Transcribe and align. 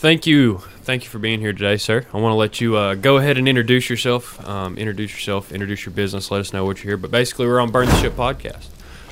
Thank 0.00 0.26
you. 0.26 0.62
Thank 0.84 1.04
you 1.04 1.10
for 1.10 1.18
being 1.18 1.40
here 1.40 1.52
today, 1.52 1.76
sir. 1.76 2.06
I 2.14 2.16
want 2.16 2.32
to 2.32 2.36
let 2.36 2.58
you 2.58 2.74
uh, 2.74 2.94
go 2.94 3.18
ahead 3.18 3.36
and 3.36 3.46
introduce 3.46 3.90
yourself. 3.90 4.42
Um, 4.48 4.78
introduce 4.78 5.12
yourself, 5.12 5.52
introduce 5.52 5.84
your 5.84 5.92
business, 5.92 6.30
let 6.30 6.40
us 6.40 6.54
know 6.54 6.64
what 6.64 6.78
you're 6.78 6.92
here. 6.92 6.96
But 6.96 7.10
basically, 7.10 7.46
we're 7.46 7.60
on 7.60 7.70
Burn 7.70 7.86
the 7.86 8.00
Ship 8.00 8.14
podcast. 8.14 8.68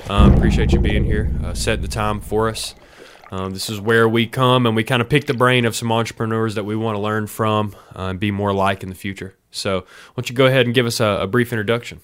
Um, 0.09 0.33
appreciate 0.33 0.71
you 0.71 0.79
being 0.79 1.03
here, 1.03 1.31
uh, 1.43 1.53
setting 1.53 1.83
the 1.83 1.87
time 1.87 2.21
for 2.21 2.49
us. 2.49 2.73
Um, 3.29 3.53
this 3.53 3.69
is 3.69 3.79
where 3.79 4.09
we 4.09 4.25
come 4.25 4.65
and 4.65 4.75
we 4.75 4.83
kind 4.83 4.99
of 4.99 5.09
pick 5.09 5.27
the 5.27 5.35
brain 5.35 5.65
of 5.65 5.75
some 5.75 5.91
entrepreneurs 5.91 6.55
that 6.55 6.63
we 6.63 6.75
want 6.75 6.95
to 6.95 6.99
learn 6.99 7.27
from 7.27 7.75
uh, 7.95 8.05
and 8.05 8.19
be 8.19 8.31
more 8.31 8.51
like 8.51 8.81
in 8.81 8.89
the 8.89 8.95
future. 8.95 9.35
So, 9.51 9.81
why 9.81 9.85
don't 10.15 10.29
you 10.31 10.35
go 10.35 10.47
ahead 10.47 10.65
and 10.65 10.73
give 10.73 10.87
us 10.87 10.99
a, 10.99 11.19
a 11.21 11.27
brief 11.27 11.53
introduction? 11.53 12.01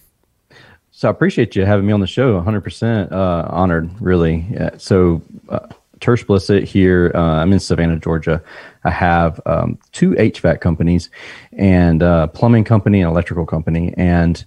So, 0.91 1.07
I 1.07 1.11
appreciate 1.11 1.55
you 1.55 1.65
having 1.65 1.87
me 1.87 1.91
on 1.91 2.01
the 2.01 2.07
show. 2.07 2.39
100% 2.39 3.11
uh, 3.11 3.47
honored, 3.49 3.99
really. 3.99 4.45
Yeah, 4.51 4.77
so, 4.77 5.23
uh, 5.49 5.69
Tersh 5.99 6.25
Blissett 6.25 6.63
here. 6.63 7.11
Uh, 7.15 7.19
I'm 7.19 7.53
in 7.53 7.59
Savannah, 7.59 7.97
Georgia. 7.97 8.43
I 8.83 8.89
have 8.89 9.39
um, 9.45 9.79
two 9.91 10.11
HVAC 10.11 10.61
companies 10.61 11.09
and 11.53 12.01
a 12.01 12.27
plumbing 12.27 12.63
company 12.63 13.01
and 13.01 13.09
electrical 13.09 13.45
company. 13.45 13.93
And 13.97 14.45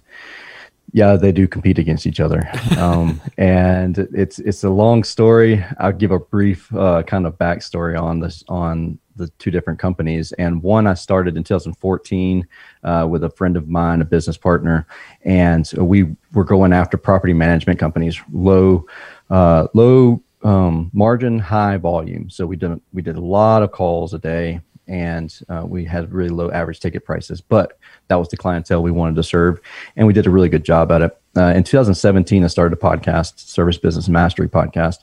yeah, 0.93 1.15
they 1.15 1.31
do 1.31 1.47
compete 1.47 1.77
against 1.77 2.07
each 2.07 2.19
other, 2.19 2.49
um, 2.77 3.21
and 3.37 3.97
it's 4.13 4.39
it's 4.39 4.63
a 4.63 4.69
long 4.69 5.03
story. 5.03 5.63
I'll 5.77 5.91
give 5.91 6.11
a 6.11 6.19
brief 6.19 6.73
uh, 6.73 7.03
kind 7.03 7.27
of 7.27 7.37
backstory 7.37 7.99
on 7.99 8.19
this 8.19 8.43
on 8.47 8.97
the 9.15 9.27
two 9.37 9.51
different 9.51 9.79
companies. 9.79 10.31
And 10.33 10.63
one 10.63 10.87
I 10.87 10.93
started 10.93 11.35
in 11.37 11.43
2014 11.43 12.47
uh, 12.83 13.07
with 13.09 13.23
a 13.23 13.29
friend 13.29 13.57
of 13.57 13.67
mine, 13.67 14.01
a 14.01 14.05
business 14.05 14.37
partner, 14.37 14.87
and 15.23 15.69
we 15.77 16.15
were 16.33 16.45
going 16.45 16.73
after 16.73 16.97
property 16.97 17.33
management 17.33 17.79
companies, 17.79 18.19
low 18.31 18.85
uh, 19.29 19.67
low 19.73 20.23
um, 20.43 20.89
margin, 20.93 21.39
high 21.39 21.77
volume. 21.77 22.29
So 22.29 22.45
we 22.45 22.55
did 22.55 22.79
we 22.93 23.01
did 23.01 23.15
a 23.15 23.21
lot 23.21 23.63
of 23.63 23.71
calls 23.71 24.13
a 24.13 24.19
day, 24.19 24.61
and 24.87 25.37
uh, 25.49 25.63
we 25.65 25.85
had 25.85 26.11
really 26.13 26.29
low 26.29 26.49
average 26.51 26.79
ticket 26.79 27.05
prices, 27.05 27.41
but 27.41 27.77
that 28.07 28.15
was 28.15 28.29
the 28.29 28.37
clientele 28.37 28.81
we 28.81 28.91
wanted 28.91 29.15
to 29.15 29.23
serve, 29.23 29.59
and 29.95 30.07
we 30.07 30.13
did 30.13 30.27
a 30.27 30.29
really 30.29 30.49
good 30.49 30.63
job 30.63 30.91
at 30.91 31.01
it. 31.01 31.17
Uh, 31.37 31.53
in 31.55 31.63
2017, 31.63 32.43
I 32.43 32.47
started 32.47 32.77
a 32.77 32.81
podcast, 32.81 33.39
Service 33.39 33.77
Business 33.77 34.09
Mastery 34.09 34.49
podcast, 34.49 34.99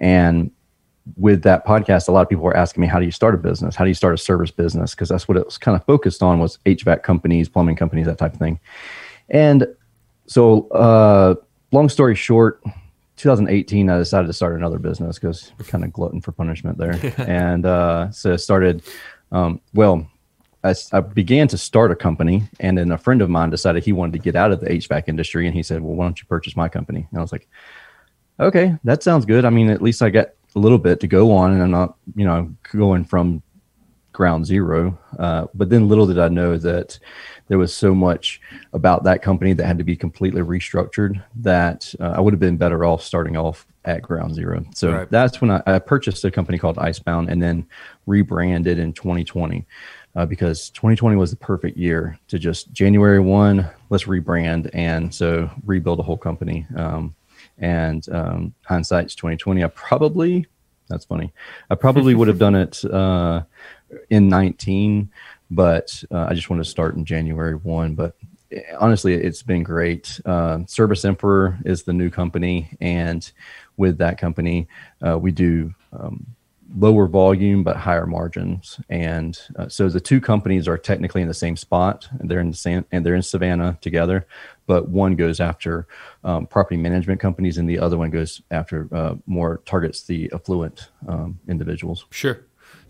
and 0.00 0.50
with 1.16 1.42
that 1.42 1.66
podcast, 1.66 2.08
a 2.08 2.12
lot 2.12 2.22
of 2.22 2.28
people 2.28 2.44
were 2.44 2.56
asking 2.56 2.80
me, 2.82 2.86
"How 2.86 2.98
do 2.98 3.04
you 3.04 3.10
start 3.10 3.34
a 3.34 3.38
business? 3.38 3.74
How 3.74 3.84
do 3.84 3.88
you 3.90 3.94
start 3.94 4.14
a 4.14 4.18
service 4.18 4.50
business?" 4.50 4.94
Because 4.94 5.08
that's 5.08 5.28
what 5.28 5.36
it 5.36 5.44
was 5.44 5.58
kind 5.58 5.76
of 5.76 5.84
focused 5.84 6.22
on 6.22 6.38
was 6.38 6.58
HVAC 6.66 7.02
companies, 7.02 7.48
plumbing 7.48 7.76
companies, 7.76 8.06
that 8.06 8.18
type 8.18 8.34
of 8.34 8.38
thing. 8.38 8.60
And 9.28 9.66
so, 10.26 10.68
uh, 10.68 11.34
long 11.72 11.88
story 11.88 12.14
short, 12.14 12.62
2018, 13.22 13.88
I 13.88 13.98
decided 13.98 14.26
to 14.26 14.32
start 14.32 14.56
another 14.56 14.80
business 14.80 15.16
because 15.16 15.52
kind 15.68 15.84
of 15.84 15.92
glutton 15.92 16.20
for 16.20 16.32
punishment 16.32 16.76
there, 16.76 16.98
and 17.18 17.64
uh, 17.64 18.10
so 18.10 18.32
I 18.32 18.36
started. 18.36 18.82
Um, 19.30 19.60
well, 19.72 20.06
I, 20.64 20.74
I, 20.92 21.00
began 21.00 21.48
to 21.48 21.56
start 21.56 21.90
a 21.90 21.96
company, 21.96 22.42
and 22.60 22.76
then 22.76 22.90
a 22.90 22.98
friend 22.98 23.22
of 23.22 23.30
mine 23.30 23.48
decided 23.48 23.84
he 23.84 23.92
wanted 23.92 24.14
to 24.14 24.18
get 24.18 24.36
out 24.36 24.50
of 24.50 24.60
the 24.60 24.66
HVAC 24.66 25.04
industry, 25.06 25.46
and 25.46 25.54
he 25.54 25.62
said, 25.62 25.80
"Well, 25.80 25.94
why 25.94 26.04
don't 26.04 26.20
you 26.20 26.26
purchase 26.26 26.56
my 26.56 26.68
company?" 26.68 27.06
And 27.10 27.18
I 27.18 27.22
was 27.22 27.30
like, 27.30 27.48
"Okay, 28.40 28.76
that 28.82 29.04
sounds 29.04 29.24
good. 29.24 29.44
I 29.44 29.50
mean, 29.50 29.70
at 29.70 29.80
least 29.80 30.02
I 30.02 30.10
got 30.10 30.30
a 30.56 30.58
little 30.58 30.78
bit 30.78 30.98
to 31.00 31.06
go 31.06 31.32
on, 31.32 31.52
and 31.52 31.62
I'm 31.62 31.70
not, 31.70 31.96
you 32.16 32.24
know, 32.24 32.52
going 32.72 33.04
from 33.04 33.40
ground 34.12 34.46
zero. 34.46 34.98
Uh, 35.18 35.46
but 35.54 35.70
then, 35.70 35.88
little 35.88 36.06
did 36.06 36.18
I 36.18 36.28
know 36.28 36.56
that 36.58 36.98
there 37.48 37.58
was 37.58 37.74
so 37.74 37.94
much 37.94 38.40
about 38.72 39.04
that 39.04 39.22
company 39.22 39.52
that 39.52 39.66
had 39.66 39.78
to 39.78 39.84
be 39.84 39.96
completely 39.96 40.42
restructured 40.42 41.22
that 41.36 41.94
uh, 42.00 42.14
I 42.16 42.20
would 42.20 42.32
have 42.32 42.40
been 42.40 42.56
better 42.56 42.84
off 42.84 43.02
starting 43.02 43.36
off 43.36 43.66
at 43.84 44.02
ground 44.02 44.34
zero. 44.34 44.64
So 44.74 44.92
right. 44.92 45.10
that's 45.10 45.40
when 45.40 45.50
I, 45.50 45.62
I 45.66 45.78
purchased 45.78 46.24
a 46.24 46.30
company 46.30 46.58
called 46.58 46.78
Icebound, 46.78 47.28
and 47.30 47.42
then 47.42 47.66
rebranded 48.06 48.78
in 48.78 48.92
2020 48.92 49.66
uh, 50.14 50.26
because 50.26 50.70
2020 50.70 51.16
was 51.16 51.30
the 51.30 51.36
perfect 51.36 51.76
year 51.76 52.18
to 52.28 52.38
just 52.38 52.72
January 52.72 53.20
1, 53.20 53.68
let's 53.90 54.04
rebrand. 54.04 54.70
And 54.74 55.12
so 55.14 55.50
rebuild 55.64 56.00
a 56.00 56.02
whole 56.02 56.16
company. 56.16 56.66
Um, 56.76 57.14
and 57.58 58.08
um, 58.10 58.54
hindsight's 58.64 59.14
2020. 59.14 59.64
I 59.64 59.68
probably, 59.68 60.46
that's 60.88 61.04
funny. 61.04 61.32
I 61.70 61.74
probably 61.74 62.14
would 62.16 62.28
have 62.28 62.38
done 62.38 62.54
it 62.54 62.84
uh, 62.84 63.42
in 64.10 64.28
19, 64.28 65.10
but 65.50 66.02
uh, 66.10 66.26
I 66.28 66.34
just 66.34 66.50
wanted 66.50 66.64
to 66.64 66.70
start 66.70 66.96
in 66.96 67.04
January 67.04 67.54
1. 67.54 67.94
But 67.94 68.16
eh, 68.50 68.62
honestly, 68.78 69.14
it's 69.14 69.42
been 69.42 69.62
great. 69.62 70.20
Uh, 70.24 70.60
Service 70.66 71.04
Emperor 71.04 71.58
is 71.64 71.82
the 71.82 71.92
new 71.92 72.10
company. 72.10 72.76
And 72.80 73.30
with 73.76 73.98
that 73.98 74.18
company, 74.18 74.68
uh, 75.06 75.18
we 75.18 75.32
do 75.32 75.74
um, 75.92 76.26
lower 76.76 77.06
volume 77.06 77.62
but 77.62 77.76
higher 77.76 78.06
margins. 78.06 78.80
And 78.88 79.38
uh, 79.56 79.68
so 79.68 79.88
the 79.88 80.00
two 80.00 80.20
companies 80.20 80.66
are 80.68 80.78
technically 80.78 81.22
in 81.22 81.28
the 81.28 81.34
same 81.34 81.56
spot, 81.56 82.08
and 82.18 82.30
they're 82.30 82.40
in 82.40 82.50
the 82.50 82.56
same, 82.56 82.84
and 82.92 83.04
they're 83.04 83.14
in 83.14 83.22
Savannah 83.22 83.78
together. 83.80 84.26
But 84.66 84.88
one 84.88 85.16
goes 85.16 85.40
after 85.40 85.86
um, 86.24 86.46
property 86.46 86.76
management 86.76 87.20
companies, 87.20 87.58
and 87.58 87.68
the 87.68 87.78
other 87.78 87.98
one 87.98 88.10
goes 88.10 88.42
after 88.50 88.88
uh, 88.92 89.16
more 89.26 89.60
targets 89.64 90.04
the 90.04 90.30
affluent 90.32 90.90
um, 91.06 91.38
individuals. 91.48 92.06
Sure, 92.10 92.40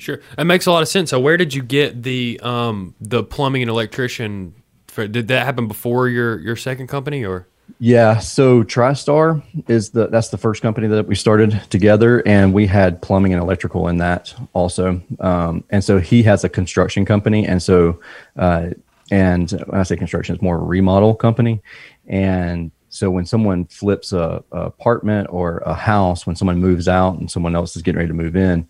sure, 0.02 0.20
that 0.36 0.44
makes 0.44 0.66
a 0.66 0.72
lot 0.72 0.82
of 0.82 0.88
sense. 0.88 1.10
So, 1.10 1.20
where 1.20 1.36
did 1.36 1.54
you 1.54 1.62
get 1.62 2.02
the 2.02 2.40
um, 2.42 2.94
the 3.00 3.22
plumbing 3.22 3.62
and 3.62 3.70
electrician? 3.70 4.54
For, 4.88 5.08
did 5.08 5.28
that 5.28 5.46
happen 5.46 5.68
before 5.68 6.08
your 6.08 6.38
your 6.40 6.56
second 6.56 6.88
company, 6.88 7.24
or? 7.24 7.46
Yeah, 7.78 8.18
so 8.18 8.62
TriStar 8.62 9.42
is 9.68 9.90
the 9.90 10.08
that's 10.08 10.28
the 10.28 10.38
first 10.38 10.62
company 10.62 10.88
that 10.88 11.06
we 11.06 11.14
started 11.14 11.62
together, 11.70 12.22
and 12.26 12.52
we 12.52 12.66
had 12.66 13.00
plumbing 13.00 13.32
and 13.32 13.42
electrical 13.42 13.88
in 13.88 13.98
that 13.98 14.34
also. 14.52 15.00
Um, 15.20 15.64
and 15.70 15.82
so 15.82 15.98
he 15.98 16.22
has 16.24 16.44
a 16.44 16.48
construction 16.48 17.04
company, 17.04 17.46
and 17.46 17.62
so 17.62 18.00
uh, 18.36 18.70
and 19.10 19.50
when 19.50 19.80
I 19.80 19.82
say 19.84 19.96
construction, 19.96 20.34
it's 20.34 20.42
more 20.42 20.56
a 20.56 20.62
remodel 20.62 21.14
company, 21.14 21.62
and 22.06 22.70
so 22.92 23.10
when 23.10 23.25
someone 23.25 23.64
flips 23.64 24.12
a, 24.12 24.44
a, 24.53 24.60
apartment 24.60 25.28
or 25.30 25.58
a 25.64 25.72
house, 25.72 26.26
when 26.26 26.36
someone 26.36 26.58
moves 26.58 26.88
out 26.88 27.19
and 27.19 27.30
someone 27.30 27.56
else 27.56 27.75
is 27.75 27.80
getting 27.80 27.97
ready 27.97 28.08
to 28.08 28.14
move 28.14 28.36
in, 28.36 28.69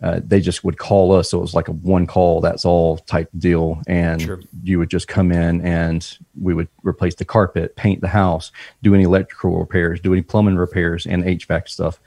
uh, 0.00 0.20
they 0.24 0.40
just 0.40 0.62
would 0.62 0.78
call 0.78 1.12
us. 1.12 1.30
So 1.30 1.38
it 1.38 1.40
was 1.40 1.54
like 1.54 1.66
a 1.66 1.72
one 1.72 2.06
call, 2.06 2.40
that's 2.40 2.64
all 2.64 2.98
type 2.98 3.28
deal. 3.36 3.82
And 3.88 4.22
sure. 4.22 4.40
you 4.62 4.78
would 4.78 4.90
just 4.90 5.08
come 5.08 5.32
in 5.32 5.60
and 5.62 6.18
we 6.40 6.54
would 6.54 6.68
replace 6.84 7.16
the 7.16 7.24
carpet, 7.24 7.74
paint 7.74 8.00
the 8.00 8.08
house, 8.08 8.52
do 8.84 8.94
any 8.94 9.02
electrical 9.02 9.58
repairs, 9.58 10.00
do 10.00 10.12
any 10.12 10.22
plumbing 10.22 10.56
repairs 10.56 11.04
and 11.04 11.24
HVAC 11.24 11.68
stuff. 11.68 11.98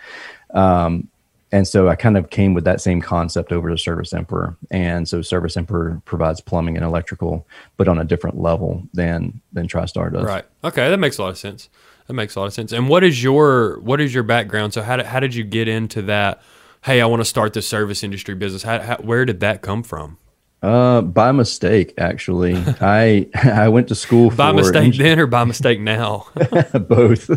Um, 0.52 1.10
and 1.52 1.68
so 1.68 1.88
I 1.88 1.96
kind 1.96 2.18
of 2.18 2.30
came 2.30 2.54
with 2.54 2.66
that 2.66 2.82
same 2.82 3.02
concept 3.02 3.52
over 3.52 3.70
to 3.70 3.78
Service 3.78 4.14
Emperor, 4.14 4.58
and 4.70 5.08
so 5.08 5.22
Service 5.22 5.56
Emperor 5.56 6.02
provides 6.06 6.42
plumbing 6.42 6.76
and 6.76 6.86
electrical, 6.86 7.48
but 7.78 7.88
on 7.88 7.98
a 7.98 8.04
different 8.04 8.40
level 8.40 8.84
than 8.94 9.42
than 9.54 9.68
TriStar 9.68 10.12
does. 10.12 10.26
Right. 10.26 10.46
Okay, 10.64 10.90
that 10.90 10.98
makes 10.98 11.18
a 11.18 11.24
lot 11.24 11.30
of 11.30 11.38
sense. 11.38 11.70
That 12.08 12.14
makes 12.14 12.36
a 12.36 12.40
lot 12.40 12.46
of 12.46 12.54
sense. 12.54 12.72
And 12.72 12.90
what 12.90 13.04
is 13.04 13.22
your 13.22 13.80
what 13.80 14.02
is 14.02 14.14
your 14.14 14.24
background? 14.24 14.74
So 14.74 14.82
how 14.82 14.98
did, 14.98 15.06
how 15.06 15.20
did 15.20 15.36
you 15.36 15.44
get 15.44 15.68
into 15.68 16.02
that? 16.04 16.42
Hey, 16.84 17.02
I 17.02 17.06
want 17.06 17.22
to 17.22 17.26
start 17.26 17.54
the 17.54 17.62
service 17.62 18.04
industry 18.04 18.34
business. 18.36 18.64
How, 18.64 18.80
how, 18.80 18.98
where 18.98 19.26
did 19.26 19.42
that 19.42 19.62
come 19.62 19.84
from? 19.84 20.18
Uh, 20.62 21.02
by 21.02 21.32
mistake, 21.32 21.94
actually. 21.98 22.56
I 22.82 23.28
I 23.36 23.70
went 23.70 23.90
to 23.90 23.96
school 23.96 24.32
for 24.32 24.38
by 24.38 24.52
mistake 24.54 24.96
then 24.96 25.20
or 25.20 25.28
by 25.28 25.44
mistake 25.44 25.80
now. 25.80 26.28
Both. 26.88 27.30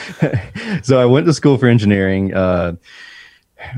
so 0.82 1.00
I 1.00 1.04
went 1.04 1.26
to 1.26 1.32
school 1.32 1.58
for 1.58 1.68
engineering. 1.68 2.34
Uh, 2.34 2.76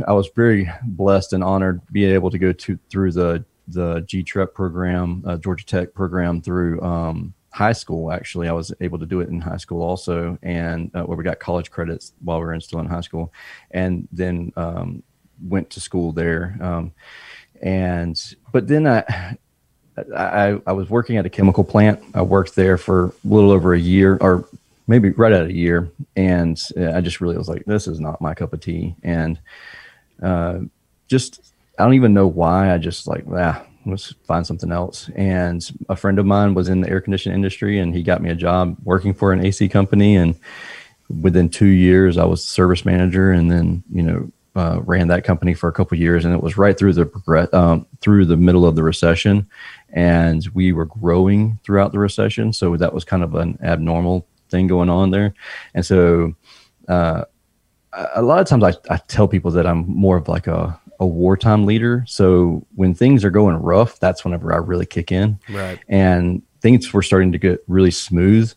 I 0.06 0.12
was 0.12 0.28
very 0.34 0.70
blessed 0.82 1.32
and 1.32 1.44
honored 1.44 1.80
being 1.92 2.12
able 2.12 2.30
to 2.30 2.38
go 2.38 2.52
to 2.52 2.78
through 2.90 3.12
the 3.12 3.44
the 3.68 4.02
GTREP 4.02 4.52
program, 4.52 5.22
uh, 5.26 5.36
Georgia 5.38 5.64
Tech 5.64 5.94
program 5.94 6.40
through 6.42 6.80
um, 6.82 7.32
high 7.50 7.72
school. 7.72 8.12
Actually, 8.12 8.48
I 8.48 8.52
was 8.52 8.72
able 8.80 8.98
to 8.98 9.06
do 9.06 9.20
it 9.20 9.28
in 9.28 9.40
high 9.40 9.56
school 9.56 9.82
also, 9.82 10.38
and 10.42 10.90
uh, 10.94 11.02
where 11.02 11.16
we 11.16 11.24
got 11.24 11.38
college 11.38 11.70
credits 11.70 12.12
while 12.22 12.38
we 12.38 12.44
were 12.44 12.54
in, 12.54 12.60
still 12.60 12.80
in 12.80 12.86
high 12.86 13.00
school, 13.00 13.32
and 13.70 14.06
then 14.12 14.52
um, 14.56 15.02
went 15.42 15.70
to 15.70 15.80
school 15.80 16.12
there. 16.12 16.56
Um, 16.60 16.92
and 17.62 18.20
but 18.52 18.68
then 18.68 18.86
I, 18.86 19.36
I 20.16 20.60
I 20.66 20.72
was 20.72 20.90
working 20.90 21.16
at 21.16 21.26
a 21.26 21.30
chemical 21.30 21.64
plant. 21.64 22.02
I 22.14 22.22
worked 22.22 22.54
there 22.54 22.76
for 22.76 23.06
a 23.06 23.12
little 23.24 23.50
over 23.50 23.72
a 23.72 23.78
year, 23.80 24.18
or 24.20 24.46
maybe 24.86 25.10
right 25.10 25.32
at 25.32 25.46
a 25.46 25.52
year, 25.52 25.90
and 26.16 26.60
I 26.76 27.00
just 27.00 27.20
really 27.20 27.36
was 27.36 27.48
like, 27.48 27.64
this 27.64 27.86
is 27.86 28.00
not 28.00 28.20
my 28.20 28.34
cup 28.34 28.52
of 28.52 28.60
tea, 28.60 28.94
and 29.02 29.38
uh, 30.22 30.60
just 31.08 31.54
I 31.78 31.84
don't 31.84 31.94
even 31.94 32.14
know 32.14 32.26
why. 32.26 32.72
I 32.72 32.78
just 32.78 33.06
like 33.06 33.24
ah, 33.32 33.64
let's 33.86 34.12
find 34.26 34.46
something 34.46 34.72
else. 34.72 35.10
And 35.14 35.64
a 35.88 35.96
friend 35.96 36.18
of 36.18 36.26
mine 36.26 36.54
was 36.54 36.68
in 36.68 36.80
the 36.80 36.90
air 36.90 37.00
conditioning 37.00 37.36
industry, 37.36 37.78
and 37.78 37.94
he 37.94 38.02
got 38.02 38.22
me 38.22 38.30
a 38.30 38.34
job 38.34 38.76
working 38.84 39.14
for 39.14 39.32
an 39.32 39.44
AC 39.44 39.68
company, 39.68 40.16
and 40.16 40.38
within 41.20 41.48
two 41.48 41.66
years, 41.66 42.18
I 42.18 42.24
was 42.24 42.44
service 42.44 42.84
manager, 42.84 43.32
and 43.32 43.50
then 43.50 43.82
you 43.90 44.02
know 44.02 44.30
uh, 44.56 44.80
ran 44.84 45.08
that 45.08 45.24
company 45.24 45.54
for 45.54 45.68
a 45.68 45.72
couple 45.72 45.98
years, 45.98 46.24
and 46.24 46.34
it 46.34 46.42
was 46.42 46.56
right 46.56 46.78
through 46.78 46.92
the 46.92 47.48
um, 47.52 47.86
through 48.00 48.26
the 48.26 48.36
middle 48.36 48.66
of 48.66 48.76
the 48.76 48.82
recession, 48.82 49.48
and 49.90 50.46
we 50.54 50.72
were 50.72 50.86
growing 50.86 51.58
throughout 51.64 51.92
the 51.92 51.98
recession. 51.98 52.52
So 52.52 52.76
that 52.76 52.94
was 52.94 53.04
kind 53.04 53.22
of 53.22 53.34
an 53.34 53.58
abnormal 53.62 54.26
thing 54.54 54.66
going 54.66 54.88
on 54.88 55.10
there, 55.10 55.34
and 55.74 55.84
so 55.84 56.34
uh, 56.88 57.24
a 58.14 58.22
lot 58.22 58.40
of 58.40 58.46
times 58.46 58.64
I, 58.64 58.74
I 58.92 58.96
tell 59.08 59.28
people 59.28 59.50
that 59.52 59.66
I'm 59.66 59.86
more 59.88 60.16
of 60.16 60.28
like 60.28 60.46
a 60.46 60.78
a 61.00 61.06
wartime 61.06 61.66
leader. 61.66 62.04
So 62.06 62.64
when 62.74 62.94
things 62.94 63.24
are 63.24 63.30
going 63.30 63.56
rough, 63.56 63.98
that's 63.98 64.24
whenever 64.24 64.52
I 64.52 64.56
really 64.56 64.86
kick 64.86 65.10
in. 65.10 65.38
Right. 65.50 65.78
And 65.88 66.42
things 66.60 66.92
were 66.92 67.02
starting 67.02 67.32
to 67.32 67.38
get 67.38 67.64
really 67.66 67.90
smooth 67.90 68.52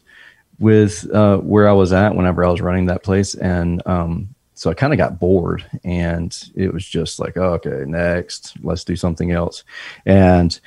with 0.59 1.09
uh, 1.11 1.37
where 1.37 1.67
I 1.67 1.73
was 1.73 1.93
at 1.93 2.15
whenever 2.15 2.43
I 2.43 2.49
was 2.49 2.61
running 2.61 2.85
that 2.87 3.03
place. 3.03 3.35
And 3.35 3.81
um, 3.85 4.33
so 4.53 4.69
I 4.69 4.73
kind 4.73 4.93
of 4.93 4.97
got 4.97 5.19
bored 5.19 5.65
and 5.83 6.35
it 6.55 6.73
was 6.73 6.85
just 6.85 7.19
like, 7.19 7.37
oh, 7.37 7.53
okay, 7.53 7.83
next, 7.85 8.53
let's 8.63 8.83
do 8.83 8.95
something 8.95 9.31
else. 9.31 9.63
And 10.05 10.59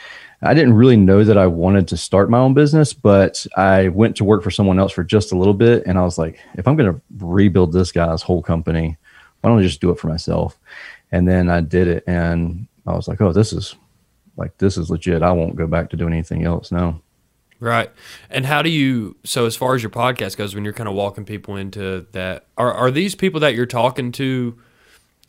I 0.43 0.55
didn't 0.55 0.75
really 0.75 0.97
know 0.97 1.23
that 1.23 1.37
I 1.37 1.47
wanted 1.47 1.89
to 1.89 1.97
start 1.97 2.31
my 2.31 2.39
own 2.39 2.55
business, 2.55 2.95
but 2.95 3.47
I 3.57 3.89
went 3.89 4.17
to 4.17 4.25
work 4.25 4.43
for 4.43 4.51
someone 4.51 4.79
else 4.79 4.93
for 4.93 5.05
just 5.05 5.33
a 5.33 5.37
little 5.37 5.55
bit. 5.55 5.83
And 5.87 5.99
I 5.99 6.03
was 6.03 6.17
like, 6.17 6.41
if 6.55 6.67
I'm 6.67 6.77
going 6.77 6.93
to 6.93 7.01
rebuild 7.19 7.73
this 7.73 7.93
guy's 7.93 8.23
whole 8.23 8.43
company, 8.43 8.97
why 9.41 9.51
don't 9.51 9.59
I 9.59 9.63
just 9.63 9.81
do 9.81 9.91
it 9.91 9.99
for 9.99 10.09
myself? 10.09 10.59
And 11.13 11.29
then 11.29 11.51
I 11.51 11.61
did 11.61 11.89
it. 11.89 12.05
And 12.07 12.67
I 12.87 12.95
was 12.95 13.07
like, 13.07 13.21
oh, 13.21 13.33
this 13.33 13.53
is 13.53 13.75
like, 14.37 14.57
this 14.57 14.79
is 14.79 14.89
legit. 14.89 15.23
I 15.23 15.33
won't 15.33 15.57
go 15.57 15.67
back 15.67 15.91
to 15.91 15.97
doing 15.97 16.15
anything 16.15 16.45
else 16.45 16.73
now. 16.73 17.03
Right. 17.59 17.91
And 18.31 18.47
how 18.47 18.63
do 18.63 18.71
you 18.71 19.17
so 19.23 19.45
as 19.45 19.55
far 19.55 19.75
as 19.75 19.83
your 19.83 19.91
podcast 19.91 20.39
goes 20.39 20.55
when 20.55 20.65
you're 20.65 20.73
kind 20.73 20.89
of 20.89 20.95
walking 20.95 21.27
people 21.27 21.57
into 21.57 22.07
that 22.13 22.47
are 22.57 22.73
are 22.73 22.91
these 22.91 23.15
people 23.15 23.41
that 23.41 23.55
you're 23.55 23.67
talking 23.67 24.13
to 24.13 24.59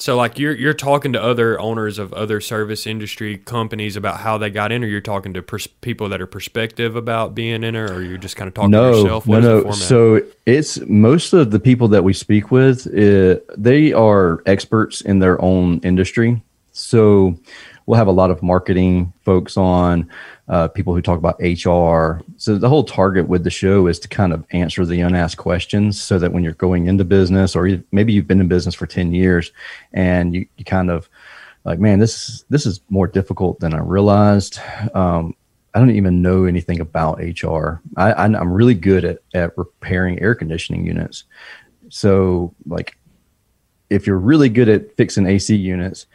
so 0.02 0.18
like 0.18 0.40
you're 0.40 0.56
you're 0.56 0.74
talking 0.74 1.14
to 1.14 1.22
other 1.22 1.60
owners 1.62 2.00
of 2.00 2.12
other 2.14 2.42
service 2.42 2.88
industry 2.88 3.38
companies 3.38 3.96
about 3.96 4.20
how 4.20 4.36
they 4.36 4.50
got 4.50 4.72
in 4.72 4.84
or 4.84 4.88
you're 4.88 5.00
talking 5.00 5.32
to 5.36 5.44
pers- 5.44 5.68
people 5.68 6.10
that 6.10 6.20
are 6.20 6.26
perspective 6.26 6.96
about 6.96 7.36
being 7.36 7.64
in 7.64 7.76
it 7.76 7.92
or 7.92 8.02
you're 8.02 8.18
just 8.18 8.36
kind 8.36 8.48
of 8.48 8.54
talking 8.56 8.72
no, 8.72 8.92
to 8.92 8.98
yourself? 8.98 9.28
What 9.28 9.44
no 9.44 9.62
no. 9.62 9.72
so 9.72 10.22
it's 10.48 10.80
most 10.88 11.34
of 11.34 11.52
the 11.52 11.60
people 11.60 11.88
that 11.90 12.04
we 12.04 12.14
speak 12.14 12.50
with 12.50 12.88
uh, 12.88 13.40
they 13.56 13.94
are 13.94 14.42
experts 14.48 15.02
in 15.02 15.20
their 15.20 15.40
own 15.40 15.80
industry. 15.82 16.42
So 16.72 17.38
we'll 17.86 17.98
have 17.98 18.08
a 18.08 18.12
lot 18.12 18.32
of 18.32 18.42
marketing 18.44 19.12
folks 19.24 19.58
on 19.58 20.10
uh, 20.48 20.68
people 20.68 20.94
who 20.94 21.02
talk 21.02 21.18
about 21.18 21.40
HR. 21.40 22.22
So 22.38 22.58
the 22.58 22.70
whole 22.70 22.84
target 22.84 23.28
with 23.28 23.44
the 23.44 23.50
show 23.50 23.88
is 23.88 24.00
to 24.00 24.08
kind 24.08 24.34
of 24.34 24.46
answer 24.52 24.86
the 24.86 25.02
unasked 25.02 25.42
questions 25.42 26.02
so 26.02 26.20
that 26.20 26.32
when 26.32 26.44
you're 26.44 26.54
going 26.54 26.88
into 26.88 27.04
business 27.04 27.56
or 27.56 27.82
maybe 27.92 28.14
you've 28.14 28.28
been 28.28 28.42
in 28.42 28.48
business 28.48 28.76
for 28.76 28.86
10 28.86 29.14
years 29.14 29.52
and 29.94 30.36
you, 30.36 30.46
you 30.58 30.66
kind 30.66 30.92
of 30.92 31.10
like, 31.64 31.80
man, 31.80 32.00
this, 32.00 32.44
this 32.50 32.66
is 32.66 32.82
more 32.90 33.08
difficult 33.08 33.60
than 33.60 33.74
I 33.74 33.80
realized. 33.80 34.60
Um, 34.94 35.36
I 35.74 35.80
don't 35.80 35.92
even 35.92 36.22
know 36.22 36.46
anything 36.46 36.82
about 36.82 37.20
HR. 37.20 37.82
I, 37.96 38.14
I'm 38.14 38.52
really 38.52 38.74
good 38.74 39.06
at, 39.06 39.20
at 39.34 39.58
repairing 39.58 40.20
air 40.20 40.36
conditioning 40.36 40.86
units. 40.86 41.24
So 41.90 42.54
like 42.66 42.98
if 43.90 44.08
you're 44.08 44.18
really 44.18 44.50
good 44.50 44.70
at 44.70 44.96
fixing 44.96 45.28
AC 45.28 45.56
units, 45.56 46.08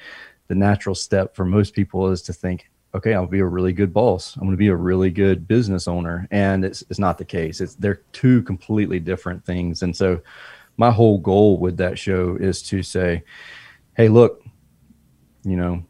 the 0.49 0.55
natural 0.55 0.95
step 0.95 1.35
for 1.35 1.45
most 1.45 1.75
people 1.75 2.11
is 2.11 2.23
to 2.23 2.33
think, 2.33 2.71
okay, 2.95 3.15
I'll 3.15 3.27
be 3.27 3.41
a 3.41 3.47
really 3.47 3.73
good 3.73 3.93
boss. 3.93 4.37
I'm 4.37 4.43
going 4.43 4.53
to 4.53 4.57
be 4.57 4.69
a 4.69 4.77
really 4.77 5.11
good 5.11 5.47
business 5.47 5.87
owner. 5.87 6.27
And 6.31 6.65
it's, 6.65 6.83
it's 6.89 6.99
not 6.99 7.19
the 7.19 7.25
case. 7.25 7.61
It's 7.61 7.75
they're 7.75 8.03
two 8.13 8.43
completely 8.43 8.99
different 9.01 9.45
things. 9.45 9.83
And 9.83 9.95
so 9.95 10.21
my 10.77 10.91
whole 10.91 11.19
goal 11.19 11.59
with 11.59 11.77
that 11.79 11.99
show 11.99 12.37
is 12.37 12.63
to 12.63 12.83
say, 12.83 13.23
hey, 13.97 14.09
look, 14.09 14.43
you 15.45 15.57
know, 15.57 15.85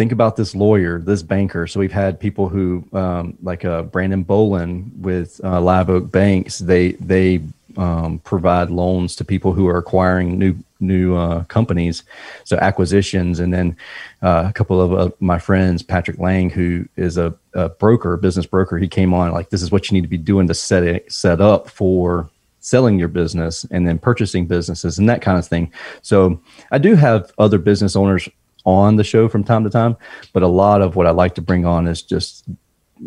think 0.00 0.12
about 0.12 0.34
this 0.34 0.54
lawyer, 0.54 0.98
this 0.98 1.22
banker. 1.22 1.66
So 1.66 1.78
we've 1.78 1.92
had 1.92 2.18
people 2.18 2.48
who, 2.48 2.82
um, 2.94 3.36
like 3.42 3.66
uh, 3.66 3.82
Brandon 3.82 4.24
Bolin 4.24 4.96
with 4.96 5.38
uh, 5.44 5.60
Live 5.60 5.90
Oak 5.90 6.10
Banks, 6.10 6.58
they 6.58 6.92
they 6.92 7.42
um, 7.76 8.18
provide 8.20 8.70
loans 8.70 9.14
to 9.16 9.26
people 9.26 9.52
who 9.52 9.68
are 9.68 9.76
acquiring 9.76 10.38
new 10.38 10.56
new 10.80 11.14
uh, 11.14 11.44
companies, 11.44 12.02
so 12.44 12.56
acquisitions, 12.56 13.40
and 13.40 13.52
then 13.52 13.76
uh, 14.22 14.46
a 14.48 14.54
couple 14.54 14.80
of 14.80 14.94
uh, 14.94 15.10
my 15.20 15.38
friends, 15.38 15.82
Patrick 15.82 16.18
Lang, 16.18 16.48
who 16.48 16.88
is 16.96 17.18
a, 17.18 17.34
a, 17.52 17.68
broker, 17.68 18.16
business 18.16 18.46
broker, 18.46 18.78
he 18.78 18.88
came 18.88 19.12
on 19.12 19.32
like 19.32 19.50
this 19.50 19.60
is 19.60 19.70
what 19.70 19.90
you 19.90 19.94
need 19.94 20.08
to 20.08 20.16
be 20.16 20.16
doing 20.16 20.48
to 20.48 20.54
set 20.54 20.82
it 20.82 21.12
set 21.12 21.42
up 21.42 21.68
for 21.68 22.30
selling 22.60 22.98
your 22.98 23.08
business 23.08 23.64
and 23.70 23.86
then 23.86 23.98
purchasing 23.98 24.46
businesses 24.46 24.98
and 24.98 25.10
that 25.10 25.20
kind 25.20 25.38
of 25.38 25.46
thing. 25.46 25.70
So 26.00 26.40
I 26.70 26.78
do 26.78 26.94
have 26.94 27.32
other 27.38 27.58
business 27.58 27.96
owners 27.96 28.28
on 28.64 28.96
the 28.96 29.04
show 29.04 29.28
from 29.28 29.44
time 29.44 29.64
to 29.64 29.70
time, 29.70 29.96
but 30.32 30.42
a 30.42 30.48
lot 30.48 30.82
of 30.82 30.96
what 30.96 31.06
I 31.06 31.10
like 31.10 31.34
to 31.36 31.42
bring 31.42 31.64
on 31.64 31.86
is 31.86 32.02
just 32.02 32.44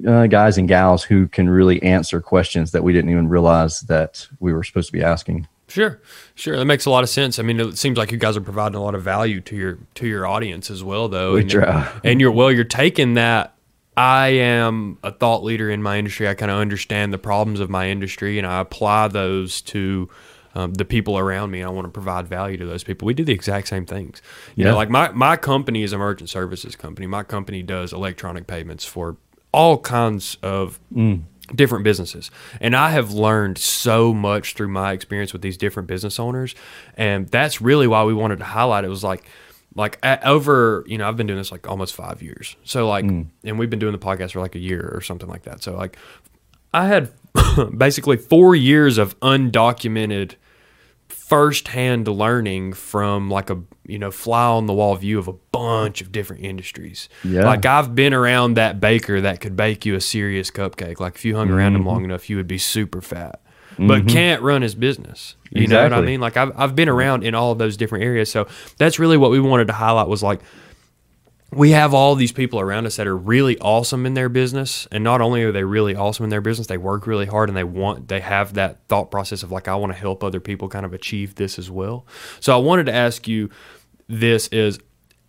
uh, 0.08 0.28
guys 0.28 0.58
and 0.58 0.68
gals 0.68 1.04
who 1.04 1.28
can 1.28 1.50
really 1.50 1.82
answer 1.84 2.20
questions 2.20 2.72
that 2.72 2.84
we 2.84 2.94
didn't 2.94 3.12
even 3.12 3.30
realize 3.30 3.82
that 3.82 4.28
we 4.40 4.54
were 4.54 4.64
supposed 4.64 4.88
to 4.88 4.94
be 4.94 5.04
asking. 5.04 5.48
Sure, 5.68 6.02
sure, 6.36 6.58
that 6.58 6.66
makes 6.66 6.86
a 6.86 6.90
lot 6.90 7.04
of 7.04 7.10
sense. 7.10 7.40
I 7.40 7.44
mean, 7.44 7.60
it 7.60 7.78
seems 7.78 7.98
like 7.98 8.12
you 8.12 8.18
guys 8.18 8.36
are 8.38 8.42
providing 8.42 8.76
a 8.76 8.84
lot 8.84 8.96
of 8.96 9.02
value 9.02 9.42
to 9.42 9.56
your 9.56 9.80
to 9.96 10.08
your 10.08 10.28
audience 10.28 10.70
as 10.70 10.84
well, 10.84 11.08
though. 11.08 11.34
We 11.34 11.42
and, 11.42 11.50
try. 11.50 12.00
And 12.04 12.22
you're 12.22 12.32
well, 12.32 12.52
you're 12.52 12.64
taking 12.64 13.16
that. 13.16 13.56
I 13.96 14.30
am 14.30 14.98
a 15.04 15.12
thought 15.12 15.44
leader 15.44 15.70
in 15.70 15.82
my 15.82 15.98
industry. 15.98 16.28
I 16.28 16.34
kind 16.34 16.52
of 16.52 16.58
understand 16.58 17.14
the 17.14 17.18
problems 17.18 17.60
of 17.60 17.70
my 17.70 17.90
industry, 17.90 18.38
and 18.38 18.48
I 18.48 18.60
apply 18.60 19.08
those 19.10 19.62
to 19.62 20.10
um, 20.56 20.74
the 20.74 20.86
people 20.86 21.18
around 21.18 21.52
me. 21.52 21.64
I 21.64 21.70
want 21.70 21.86
to 21.86 21.92
provide 21.92 22.28
value 22.28 22.58
to 22.58 22.66
those 22.66 22.84
people. 22.84 23.06
We 23.06 23.14
do 23.14 23.24
the 23.24 23.34
exact 23.34 23.68
same 23.68 23.86
things. 23.86 24.22
You 24.56 24.66
yeah. 24.66 24.72
know, 24.72 24.78
like 24.78 24.90
my 24.90 25.12
my 25.12 25.38
company 25.38 25.84
is 25.84 25.94
a 25.94 25.98
merchant 25.98 26.30
services 26.30 26.76
company. 26.76 27.08
My 27.08 27.24
company 27.24 27.64
does 27.64 27.94
electronic 27.94 28.48
payments 28.48 28.86
for 28.86 29.18
all 29.54 29.78
kinds 29.78 30.38
of 30.42 30.80
mm. 30.94 31.22
different 31.56 31.86
businesses. 31.86 32.30
And 32.60 32.76
I 32.76 32.90
have 32.90 33.12
learned 33.12 33.58
so 33.58 34.14
much 34.14 34.56
through 34.56 34.70
my 34.70 34.92
experience 34.92 35.32
with 35.32 35.42
these 35.42 35.58
different 35.58 35.88
business 35.88 36.20
owners. 36.20 36.56
And 36.98 37.30
that's 37.30 37.62
really 37.62 37.88
why 37.88 38.04
we 38.04 38.14
wanted 38.14 38.40
to 38.40 38.46
highlight 38.46 38.84
it 38.84 38.90
was 38.90 39.04
like, 39.04 39.24
like 39.76 40.00
at, 40.04 40.24
over, 40.26 40.84
you 40.88 40.98
know, 40.98 41.08
I've 41.08 41.16
been 41.16 41.28
doing 41.28 41.40
this 41.40 41.52
like 41.52 41.70
almost 41.70 41.96
five 41.96 42.22
years. 42.22 42.56
So 42.64 42.88
like, 42.88 43.06
mm. 43.06 43.28
and 43.44 43.58
we've 43.58 43.70
been 43.70 43.80
doing 43.80 43.94
the 43.94 44.00
podcast 44.00 44.32
for 44.32 44.40
like 44.40 44.56
a 44.56 44.60
year 44.60 44.92
or 44.94 45.02
something 45.02 45.30
like 45.30 45.44
that. 45.44 45.64
So 45.64 45.76
like, 45.76 45.98
I 46.74 46.88
had 46.88 47.12
basically 47.78 48.18
four 48.18 48.56
years 48.56 48.98
of 48.98 49.18
undocumented 49.20 50.36
firsthand 51.14 52.08
learning 52.08 52.74
from 52.74 53.30
like 53.30 53.50
a 53.50 53.62
you 53.86 54.00
know 54.00 54.12
fly 54.12 54.46
on 54.46 54.66
the 54.66 54.74
wall 54.74 54.96
view 54.96 55.20
of 55.20 55.28
a 55.28 55.34
bunch 55.34 56.02
of 56.02 56.12
different 56.12 56.44
industries. 56.44 57.10
Yeah. 57.24 57.46
Like 57.46 57.66
I've 57.66 57.96
been 57.96 58.14
around 58.14 58.56
that 58.56 58.80
baker 58.80 59.22
that 59.22 59.40
could 59.40 59.56
bake 59.56 59.86
you 59.86 59.96
a 59.96 60.02
serious 60.02 60.52
cupcake. 60.52 61.00
Like 61.00 61.16
if 61.16 61.26
you 61.26 61.36
hung 61.36 61.50
around 61.50 61.74
mm-hmm. 61.74 61.82
him 61.82 61.88
long 61.88 62.04
enough, 62.04 62.30
you 62.30 62.38
would 62.38 62.48
be 62.48 62.58
super 62.58 63.02
fat. 63.02 63.42
Mm-hmm. 63.74 63.88
But 63.88 64.08
can't 64.08 64.42
run 64.42 64.62
his 64.62 64.76
business. 64.76 65.36
You 65.50 65.64
exactly. 65.64 65.90
know 65.90 65.96
what 65.96 66.04
I 66.04 66.06
mean? 66.06 66.20
Like 66.20 66.38
I've 66.38 66.52
I've 66.56 66.76
been 66.76 66.90
around 66.90 67.24
in 67.24 67.36
all 67.36 67.52
of 67.52 67.58
those 67.58 67.78
different 67.78 68.04
areas. 68.04 68.32
So 68.32 68.48
that's 68.78 69.00
really 69.00 69.18
what 69.18 69.32
we 69.32 69.40
wanted 69.40 69.68
to 69.68 69.74
highlight 69.74 70.08
was 70.08 70.22
like 70.22 70.42
we 71.56 71.72
have 71.72 71.94
all 71.94 72.16
these 72.16 72.32
people 72.32 72.60
around 72.60 72.86
us 72.86 72.96
that 72.98 73.08
are 73.08 73.18
really 73.18 73.58
awesome 73.60 74.06
in 74.06 74.14
their 74.14 74.30
business. 74.30 74.88
And 74.92 75.04
not 75.04 75.22
only 75.22 75.44
are 75.44 75.52
they 75.52 75.64
really 75.64 75.96
awesome 75.96 76.24
in 76.24 76.30
their 76.30 76.42
business 76.42 76.68
they 76.68 76.78
work 76.78 77.08
really 77.08 77.26
hard 77.26 77.50
and 77.50 77.58
they 77.58 77.64
want 77.64 78.08
they 78.08 78.20
have 78.20 78.54
that 78.56 78.80
thought 78.88 79.12
process 79.12 79.44
of 79.44 79.52
like 79.52 79.68
i 79.68 79.76
want 79.76 79.92
to 79.92 79.98
help 79.98 80.24
other 80.24 80.40
people 80.40 80.70
kind 80.70 80.86
of 80.86 80.94
achieve 80.94 81.36
this 81.36 81.58
as 81.58 81.70
well. 81.72 82.06
So 82.40 82.54
i 82.54 82.58
wanted 82.58 82.86
to 82.88 82.94
ask 82.94 83.28
you 83.28 83.50
this 84.08 84.48
is 84.50 84.80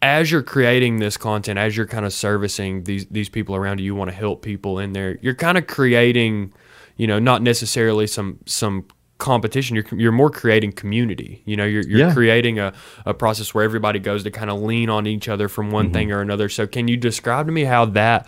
as 0.02 0.30
you're 0.30 0.42
creating 0.42 0.98
this 0.98 1.16
content 1.16 1.58
as 1.58 1.76
you're 1.76 1.86
kind 1.86 2.04
of 2.04 2.12
servicing 2.12 2.84
these 2.84 3.06
these 3.06 3.28
people 3.28 3.56
around 3.56 3.80
you 3.80 3.86
you 3.86 3.94
want 3.94 4.10
to 4.10 4.16
help 4.16 4.42
people 4.42 4.78
in 4.78 4.92
there 4.92 5.18
you're 5.22 5.34
kind 5.34 5.56
of 5.56 5.66
creating 5.66 6.52
you 6.96 7.06
know 7.06 7.18
not 7.18 7.40
necessarily 7.42 8.06
some 8.06 8.38
some 8.46 8.86
competition 9.18 9.76
you're 9.76 9.86
you're 9.92 10.12
more 10.12 10.30
creating 10.30 10.72
community 10.72 11.40
you 11.44 11.56
know 11.56 11.64
you're, 11.64 11.86
you're 11.86 12.08
yeah. 12.08 12.12
creating 12.12 12.58
a, 12.58 12.72
a 13.06 13.14
process 13.14 13.54
where 13.54 13.62
everybody 13.62 13.98
goes 13.98 14.24
to 14.24 14.30
kind 14.30 14.50
of 14.50 14.60
lean 14.60 14.90
on 14.90 15.06
each 15.06 15.28
other 15.28 15.48
from 15.48 15.70
one 15.70 15.86
mm-hmm. 15.86 15.94
thing 15.94 16.12
or 16.12 16.20
another 16.20 16.48
so 16.48 16.66
can 16.66 16.88
you 16.88 16.96
describe 16.96 17.46
to 17.46 17.52
me 17.52 17.62
how 17.62 17.84
that 17.84 18.26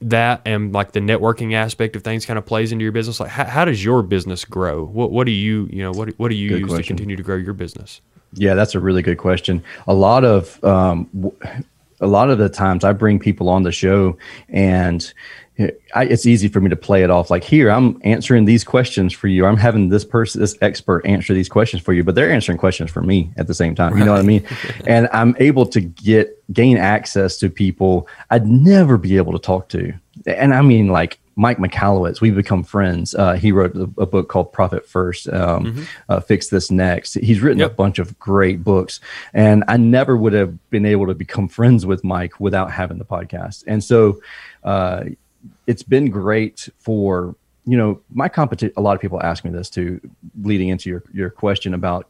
that 0.00 0.42
and 0.44 0.72
like 0.72 0.92
the 0.92 1.00
networking 1.00 1.54
aspect 1.54 1.94
of 1.94 2.02
things 2.02 2.26
kind 2.26 2.38
of 2.38 2.44
plays 2.44 2.72
into 2.72 2.82
your 2.82 2.92
business 2.92 3.20
like 3.20 3.30
how, 3.30 3.44
how 3.44 3.64
does 3.64 3.84
your 3.84 4.02
business 4.02 4.44
grow 4.44 4.84
what 4.84 5.10
what 5.10 5.24
do 5.24 5.30
you 5.30 5.68
you 5.70 5.82
know 5.82 5.92
what 5.92 6.10
what 6.18 6.28
do 6.28 6.34
you 6.34 6.50
good 6.50 6.60
use 6.60 6.68
question. 6.68 6.82
to 6.82 6.88
continue 6.88 7.16
to 7.16 7.22
grow 7.22 7.36
your 7.36 7.54
business 7.54 8.00
yeah 8.32 8.54
that's 8.54 8.74
a 8.74 8.80
really 8.80 9.02
good 9.02 9.18
question 9.18 9.62
a 9.86 9.94
lot 9.94 10.24
of 10.24 10.62
um 10.64 11.08
a 12.00 12.06
lot 12.06 12.28
of 12.28 12.38
the 12.38 12.48
times 12.48 12.82
i 12.82 12.92
bring 12.92 13.18
people 13.18 13.48
on 13.48 13.62
the 13.62 13.72
show 13.72 14.16
and 14.48 15.12
I, 15.94 16.04
it's 16.04 16.26
easy 16.26 16.48
for 16.48 16.60
me 16.60 16.68
to 16.70 16.76
play 16.76 17.04
it 17.04 17.10
off 17.10 17.30
like 17.30 17.44
here 17.44 17.70
i'm 17.70 18.00
answering 18.02 18.44
these 18.44 18.64
questions 18.64 19.12
for 19.12 19.28
you 19.28 19.46
i'm 19.46 19.56
having 19.56 19.88
this 19.88 20.04
person 20.04 20.40
this 20.40 20.56
expert 20.60 21.06
answer 21.06 21.32
these 21.32 21.48
questions 21.48 21.80
for 21.80 21.92
you 21.92 22.02
but 22.02 22.16
they're 22.16 22.32
answering 22.32 22.58
questions 22.58 22.90
for 22.90 23.02
me 23.02 23.30
at 23.36 23.46
the 23.46 23.54
same 23.54 23.74
time 23.74 23.92
right. 23.92 24.00
you 24.00 24.04
know 24.04 24.12
what 24.12 24.20
i 24.20 24.24
mean 24.24 24.44
and 24.86 25.08
i'm 25.12 25.36
able 25.38 25.64
to 25.66 25.80
get 25.80 26.42
gain 26.52 26.76
access 26.76 27.38
to 27.38 27.48
people 27.48 28.08
i'd 28.30 28.46
never 28.46 28.98
be 28.98 29.16
able 29.16 29.32
to 29.32 29.38
talk 29.38 29.68
to 29.68 29.92
and 30.26 30.52
i 30.52 30.60
mean 30.60 30.88
like 30.88 31.20
mike 31.36 31.58
michalowicz 31.58 32.20
we've 32.20 32.34
become 32.34 32.64
friends 32.64 33.14
uh, 33.14 33.34
he 33.34 33.52
wrote 33.52 33.76
a, 33.76 33.82
a, 33.98 34.06
book 34.06 34.28
called 34.28 34.52
profit 34.52 34.86
first 34.86 35.28
um, 35.28 35.66
mm-hmm. 35.66 35.82
uh, 36.08 36.18
fix 36.18 36.48
this 36.48 36.70
next 36.70 37.14
he's 37.14 37.40
written 37.40 37.60
yep. 37.60 37.70
a 37.70 37.74
bunch 37.74 38.00
of 38.00 38.18
great 38.18 38.64
books 38.64 38.98
and 39.32 39.62
i 39.68 39.76
never 39.76 40.16
would 40.16 40.32
have 40.32 40.70
been 40.70 40.86
able 40.86 41.06
to 41.06 41.14
become 41.14 41.48
friends 41.48 41.86
with 41.86 42.02
mike 42.02 42.38
without 42.40 42.72
having 42.72 42.98
the 42.98 43.04
podcast 43.04 43.62
and 43.68 43.82
so 43.82 44.20
uh, 44.64 45.04
it's 45.66 45.82
been 45.82 46.10
great 46.10 46.68
for 46.78 47.34
you 47.66 47.76
know 47.76 48.00
my 48.10 48.28
competition 48.28 48.72
a 48.76 48.80
lot 48.80 48.94
of 48.94 49.00
people 49.00 49.22
ask 49.22 49.44
me 49.44 49.50
this 49.50 49.70
too 49.70 50.00
leading 50.42 50.68
into 50.68 50.90
your, 50.90 51.02
your 51.12 51.30
question 51.30 51.74
about 51.74 52.08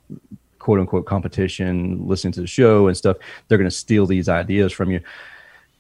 quote 0.65 0.81
unquote 0.81 1.05
competition, 1.05 2.09
listening 2.09 2.33
to 2.33 2.41
the 2.41 2.47
show 2.47 2.89
and 2.89 2.97
stuff, 2.97 3.19
they're 3.47 3.59
going 3.59 3.69
to 3.69 3.77
steal 3.77 4.07
these 4.07 4.31
ideas 4.31 4.73
from 4.73 4.91
you. 4.91 4.99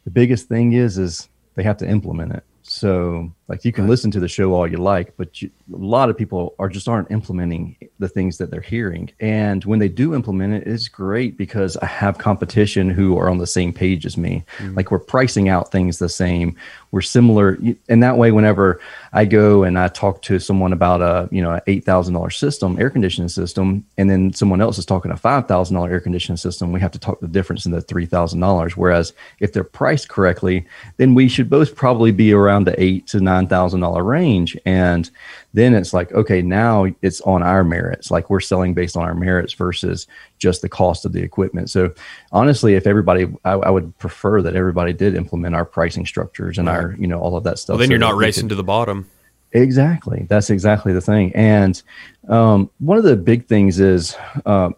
The 0.05 0.11
biggest 0.11 0.47
thing 0.47 0.75
is, 0.75 0.99
is 0.99 1.27
they 1.55 1.63
have 1.63 1.79
to 1.79 1.89
implement 1.89 2.35
it. 2.35 2.45
So, 2.61 3.33
like, 3.49 3.65
you 3.65 3.73
can 3.73 3.89
listen 3.89 4.11
to 4.11 4.21
the 4.21 4.29
show 4.29 4.53
all 4.53 4.71
you 4.71 4.77
like, 4.77 5.17
but 5.17 5.41
you, 5.41 5.51
a 5.73 5.77
lot 5.77 6.11
of 6.11 6.19
people 6.19 6.55
are 6.59 6.69
just 6.69 6.87
aren't 6.87 7.11
implementing 7.11 7.77
the 8.05 8.09
things 8.09 8.39
that 8.39 8.51
they're 8.51 8.61
hearing. 8.61 9.11
And 9.19 9.65
when 9.65 9.79
they 9.79 9.89
do 9.89 10.15
implement 10.15 10.53
it, 10.55 10.67
it's 10.67 10.89
great 10.89 11.37
because 11.37 11.77
I 11.79 11.87
have 11.87 12.19
competition 12.19 12.91
who 12.91 13.19
are 13.19 13.31
on 13.31 13.39
the 13.39 13.47
same 13.47 13.73
page 13.73 14.05
as 14.05 14.17
me. 14.17 14.45
Mm-hmm. 14.59 14.75
Like, 14.75 14.91
we're 14.91 14.99
pricing 14.99 15.49
out 15.49 15.73
things 15.73 15.99
the 15.99 16.09
same. 16.09 16.57
We're 16.93 17.01
similar, 17.01 17.59
and 17.89 18.03
that 18.03 18.19
way, 18.19 18.31
whenever 18.31 18.81
I 19.13 19.25
go 19.25 19.65
and 19.65 19.77
I 19.77 19.89
talk 19.89 20.23
to 20.23 20.39
someone 20.39 20.73
about 20.73 21.01
a 21.01 21.29
you 21.33 21.43
know 21.43 21.53
an 21.53 21.61
eight 21.67 21.85
thousand 21.85 22.15
dollar 22.15 22.31
system, 22.31 22.79
air 22.79 22.89
conditioning 22.89 23.29
system, 23.29 23.85
and 23.99 24.09
then 24.09 24.33
someone 24.33 24.61
else 24.61 24.79
is 24.79 24.87
talking 24.87 25.11
a 25.11 25.17
five 25.17 25.49
thousand 25.49 25.75
dollar 25.75 25.91
air 25.91 25.99
conditioning 25.99 26.37
system, 26.37 26.71
we 26.71 26.81
have 26.81 26.93
to 26.93 26.99
talk 27.01 27.19
the 27.21 27.27
difference 27.27 27.67
in 27.67 27.73
the 27.73 27.81
three 27.81 28.07
thousand 28.07 28.39
dollars. 28.39 28.77
Whereas 28.77 29.13
if 29.41 29.53
they're 29.53 29.65
priced 29.65 30.09
correctly, 30.09 30.67
then 30.99 31.15
we 31.15 31.29
should 31.29 31.51
both 31.51 31.75
probably 31.75 32.13
be 32.13 32.33
around 32.33 32.65
the 32.65 32.81
eight 32.81 33.09
to 33.09 33.21
nine 33.21 33.49
thousand 33.49 33.81
dollar 33.81 34.05
range. 34.05 34.57
And 34.65 35.11
then 35.53 35.75
it's 35.75 35.95
like, 35.95 36.13
okay, 36.13 36.43
now 36.43 36.87
it's 37.03 37.21
on 37.23 37.43
our 37.43 37.65
merits. 37.95 38.11
Like 38.11 38.31
we're 38.31 38.41
selling 38.41 38.75
based 38.75 38.97
on 38.97 39.03
our 39.03 39.15
merits 39.15 39.53
versus 39.55 40.07
just 40.39 40.63
the 40.63 40.69
cost 40.69 41.05
of 41.05 41.13
the 41.13 41.23
equipment. 41.23 41.71
So 41.71 41.93
honestly, 42.33 42.75
if 42.75 42.87
everybody, 42.87 43.27
I, 43.45 43.53
I 43.53 43.71
would 43.71 43.97
prefer 43.99 44.43
that 44.43 44.57
everybody 44.57 44.93
did 44.93 45.15
implement 45.15 45.55
our 45.55 45.65
pricing 45.65 46.07
structures 46.07 46.59
and 46.59 46.69
right. 46.69 46.75
our, 46.75 46.97
you 46.99 47.07
know, 47.07 47.21
all 47.21 47.37
of 47.37 47.45
that 47.45 47.59
stuff. 47.59 47.75
Well, 47.75 47.79
then 47.79 47.89
so 47.89 47.93
you're 47.93 47.99
not 47.99 48.17
racing 48.17 48.45
could, 48.45 48.51
to 48.51 48.55
the 48.57 48.65
bottom. 48.65 49.09
Exactly. 49.53 50.27
That's 50.29 50.51
exactly 50.51 50.93
the 50.93 51.01
thing. 51.01 51.33
And 51.35 51.81
um, 52.29 52.71
one 52.79 52.99
of 52.99 53.05
the 53.05 53.17
big 53.17 53.47
things 53.47 53.79
is 53.79 54.17
uh, 54.47 54.71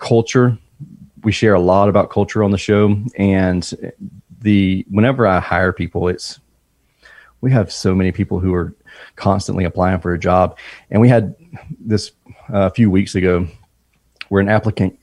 culture. 0.00 0.58
We 1.22 1.32
share 1.32 1.54
a 1.54 1.60
lot 1.60 1.88
about 1.88 2.10
culture 2.10 2.44
on 2.44 2.52
the 2.52 2.58
show, 2.58 2.96
and 3.16 3.94
the 4.42 4.86
whenever 4.90 5.26
I 5.26 5.40
hire 5.40 5.72
people, 5.72 6.06
it's 6.06 6.38
we 7.40 7.50
have 7.50 7.72
so 7.72 7.96
many 7.96 8.12
people 8.12 8.38
who 8.38 8.54
are 8.54 8.72
constantly 9.16 9.64
applying 9.64 9.98
for 9.98 10.12
a 10.12 10.18
job, 10.18 10.56
and 10.90 11.00
we 11.00 11.08
had 11.08 11.34
this 11.80 12.12
a 12.48 12.70
few 12.70 12.90
weeks 12.90 13.14
ago 13.14 13.46
where 14.28 14.40
an 14.40 14.48
applicant 14.48 14.98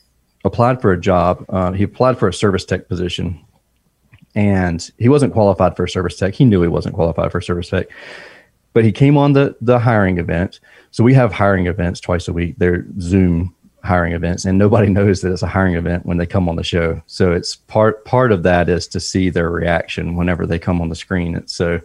applied 0.45 0.81
for 0.81 0.91
a 0.91 0.99
job. 0.99 1.45
Uh, 1.49 1.71
he 1.71 1.83
applied 1.83 2.19
for 2.19 2.27
a 2.27 2.33
service 2.33 2.65
tech 2.65 2.87
position, 2.87 3.39
and 4.35 4.91
he 4.97 5.09
wasn't 5.09 5.33
qualified 5.33 5.75
for 5.75 5.85
a 5.85 5.89
service 5.89 6.17
tech. 6.17 6.33
He 6.33 6.45
knew 6.45 6.61
he 6.61 6.67
wasn't 6.67 6.95
qualified 6.95 7.31
for 7.31 7.41
service 7.41 7.69
tech 7.69 7.87
but 8.73 8.83
he 8.83 8.91
came 8.91 9.17
on 9.17 9.33
the 9.33 9.55
the 9.61 9.79
hiring 9.79 10.17
event. 10.17 10.59
So 10.91 11.03
we 11.03 11.13
have 11.13 11.31
hiring 11.31 11.67
events 11.67 11.99
twice 11.99 12.27
a 12.27 12.33
week. 12.33 12.55
They're 12.57 12.85
Zoom 12.99 13.55
hiring 13.83 14.13
events, 14.13 14.45
and 14.45 14.57
nobody 14.57 14.89
knows 14.91 15.21
that 15.21 15.31
it's 15.31 15.43
a 15.43 15.47
hiring 15.47 15.75
event 15.75 16.05
when 16.05 16.17
they 16.17 16.25
come 16.25 16.49
on 16.49 16.55
the 16.55 16.63
show. 16.63 17.01
So 17.05 17.31
it's 17.31 17.55
part 17.55 18.03
part 18.05 18.31
of 18.31 18.43
that 18.43 18.67
is 18.69 18.87
to 18.89 18.99
see 18.99 19.29
their 19.29 19.49
reaction 19.49 20.15
whenever 20.15 20.45
they 20.45 20.59
come 20.59 20.81
on 20.81 20.89
the 20.89 20.95
screen. 20.95 21.35
And 21.35 21.49
so 21.49 21.79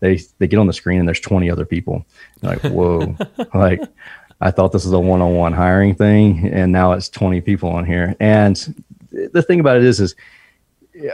they 0.00 0.20
they 0.38 0.48
get 0.48 0.58
on 0.58 0.66
the 0.66 0.72
screen 0.72 0.98
and 0.98 1.08
there's 1.08 1.20
20 1.20 1.50
other 1.50 1.64
people. 1.64 2.04
like 2.42 2.60
whoa, 2.62 3.16
like 3.54 3.80
I 4.42 4.50
thought 4.50 4.72
this 4.72 4.84
was 4.84 4.92
a 4.92 4.98
one 4.98 5.22
on 5.22 5.34
one 5.34 5.52
hiring 5.52 5.94
thing, 5.94 6.48
and 6.52 6.72
now 6.72 6.92
it's 6.92 7.08
20 7.08 7.40
people 7.40 7.70
on 7.70 7.86
here. 7.86 8.16
And 8.18 8.84
the 9.10 9.42
thing 9.42 9.60
about 9.60 9.76
it 9.76 9.84
is, 9.84 10.00
is 10.00 10.16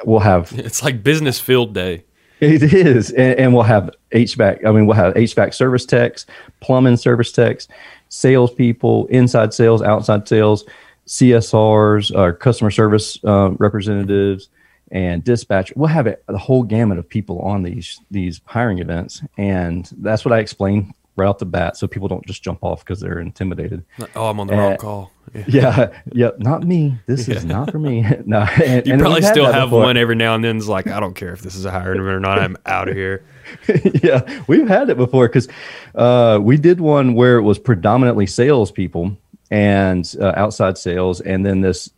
we'll 0.05 0.21
have 0.21 0.53
it's 0.57 0.83
like 0.83 1.03
business 1.03 1.39
field 1.39 1.75
day. 1.75 2.05
It 2.41 2.63
is, 2.63 3.11
and, 3.11 3.39
and, 3.39 3.55
we'll 3.55 3.65
have 3.65 3.91
HVAC. 4.13 4.65
I 4.65 4.71
mean, 4.71 4.87
we'll 4.87 4.95
have 4.95 5.13
HVAC 5.15 5.53
service 5.53 5.85
techs, 5.85 6.25
plumbing 6.61 6.97
service 6.97 7.33
techs, 7.33 7.67
salespeople, 8.11 9.07
inside 9.07 9.53
sales, 9.53 9.83
outside 9.83 10.29
sales, 10.29 10.65
CSRs, 11.09 12.17
our 12.17 12.33
customer 12.33 12.71
service 12.71 13.19
uh, 13.25 13.51
representatives, 13.59 14.51
and 14.93 15.25
dispatch. 15.25 15.73
We'll 15.75 15.89
have 15.89 16.07
a, 16.07 16.17
the 16.29 16.39
whole 16.39 16.63
gamut 16.63 16.99
of 16.99 17.09
people 17.09 17.41
on 17.41 17.65
these 17.65 18.01
these 18.11 18.41
hiring 18.45 18.79
events, 18.79 19.21
and 19.37 19.91
that's 19.99 20.25
what 20.25 20.33
I 20.33 20.39
explain 20.39 20.95
right 21.19 21.27
off 21.27 21.39
the 21.39 21.47
bat, 21.47 21.77
so 21.77 21.87
people 21.87 22.09
don't 22.09 22.25
just 22.27 22.43
jump 22.43 22.63
off 22.63 22.85
because 22.85 23.01
they're 23.01 23.19
intimidated. 23.19 23.85
Oh, 24.15 24.31
I'm 24.31 24.41
on 24.41 24.47
the 24.47 24.55
uh, 24.55 24.57
wrong 24.57 24.77
call. 24.77 25.13
Yeah. 25.35 25.45
yeah, 25.47 26.01
yeah, 26.11 26.31
not 26.39 26.63
me. 26.63 26.97
This 27.05 27.29
yeah. 27.29 27.35
is 27.35 27.45
not 27.45 27.71
for 27.71 27.79
me. 27.79 28.01
no, 28.25 28.39
and, 28.65 28.87
you 28.87 28.95
and 28.95 29.03
probably 29.03 29.21
still 29.21 29.45
have 29.45 29.69
before. 29.69 29.83
one 29.83 29.99
every 29.99 30.15
now 30.15 30.35
and 30.35 30.43
then. 30.43 30.57
It's 30.57 30.69
like 30.69 30.87
I 30.87 31.01
don't 31.01 31.13
care 31.13 31.35
if 31.35 31.43
this 31.43 31.55
is 31.55 31.67
a 31.67 31.71
hiring 31.71 32.01
event 32.01 32.15
or 32.15 32.21
not. 32.21 32.39
I'm 32.39 32.57
out 32.65 32.89
of 32.89 32.95
here. 32.95 33.27
yeah, 34.03 34.43
we've 34.47 34.67
had 34.67 34.89
it 34.89 34.97
before 34.97 35.29
because 35.29 35.47
uh, 35.95 36.39
we 36.41 36.57
did 36.57 36.81
one 36.81 37.13
where 37.13 37.37
it 37.37 37.43
was 37.43 37.59
predominantly 37.59 38.27
salespeople 38.27 39.19
and 39.51 40.15
uh, 40.19 40.33
outside 40.35 40.79
sales, 40.79 41.21
and 41.21 41.45
then 41.45 41.61
this. 41.61 41.91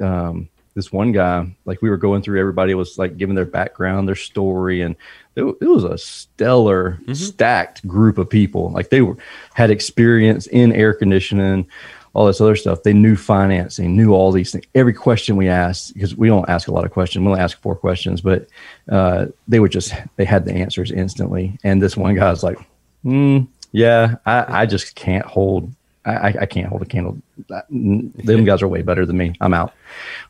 Um, 0.00 0.48
this 0.76 0.92
one 0.92 1.10
guy, 1.10 1.50
like 1.64 1.80
we 1.80 1.88
were 1.88 1.96
going 1.96 2.20
through, 2.20 2.38
everybody 2.38 2.74
was 2.74 2.98
like 2.98 3.16
giving 3.16 3.34
their 3.34 3.46
background, 3.46 4.06
their 4.06 4.14
story, 4.14 4.82
and 4.82 4.94
it, 5.34 5.42
it 5.42 5.66
was 5.66 5.84
a 5.84 5.96
stellar, 5.96 6.98
mm-hmm. 7.00 7.14
stacked 7.14 7.84
group 7.88 8.18
of 8.18 8.28
people. 8.28 8.70
Like 8.70 8.90
they 8.90 9.00
were 9.00 9.16
had 9.54 9.70
experience 9.70 10.46
in 10.46 10.72
air 10.72 10.92
conditioning, 10.92 11.66
all 12.12 12.26
this 12.26 12.42
other 12.42 12.56
stuff. 12.56 12.82
They 12.82 12.92
knew 12.92 13.16
financing, 13.16 13.96
knew 13.96 14.12
all 14.12 14.30
these 14.30 14.52
things. 14.52 14.66
Every 14.74 14.92
question 14.92 15.36
we 15.36 15.48
asked, 15.48 15.94
because 15.94 16.14
we 16.14 16.28
don't 16.28 16.48
ask 16.48 16.68
a 16.68 16.72
lot 16.72 16.84
of 16.84 16.90
questions, 16.90 17.22
we 17.22 17.28
only 17.28 17.40
ask 17.40 17.58
four 17.62 17.74
questions, 17.74 18.20
but 18.20 18.46
uh, 18.90 19.26
they 19.48 19.60
would 19.60 19.72
just 19.72 19.94
they 20.16 20.26
had 20.26 20.44
the 20.44 20.52
answers 20.52 20.92
instantly. 20.92 21.58
And 21.64 21.82
this 21.82 21.96
one 21.96 22.14
guy 22.14 22.30
was 22.30 22.44
like, 22.44 22.58
mm, 23.02 23.48
"Yeah, 23.72 24.16
I, 24.26 24.62
I 24.62 24.66
just 24.66 24.94
can't 24.94 25.24
hold." 25.24 25.72
I, 26.08 26.42
I 26.42 26.46
can't 26.46 26.68
hold 26.68 26.82
a 26.82 26.84
candle. 26.84 27.20
Them 27.68 28.44
guys 28.44 28.62
are 28.62 28.68
way 28.68 28.82
better 28.82 29.04
than 29.04 29.16
me. 29.16 29.34
I'm 29.40 29.52
out. 29.52 29.74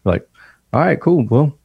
We're 0.04 0.12
like, 0.12 0.28
all 0.76 0.82
right, 0.82 1.00
cool. 1.00 1.26
Well, 1.30 1.58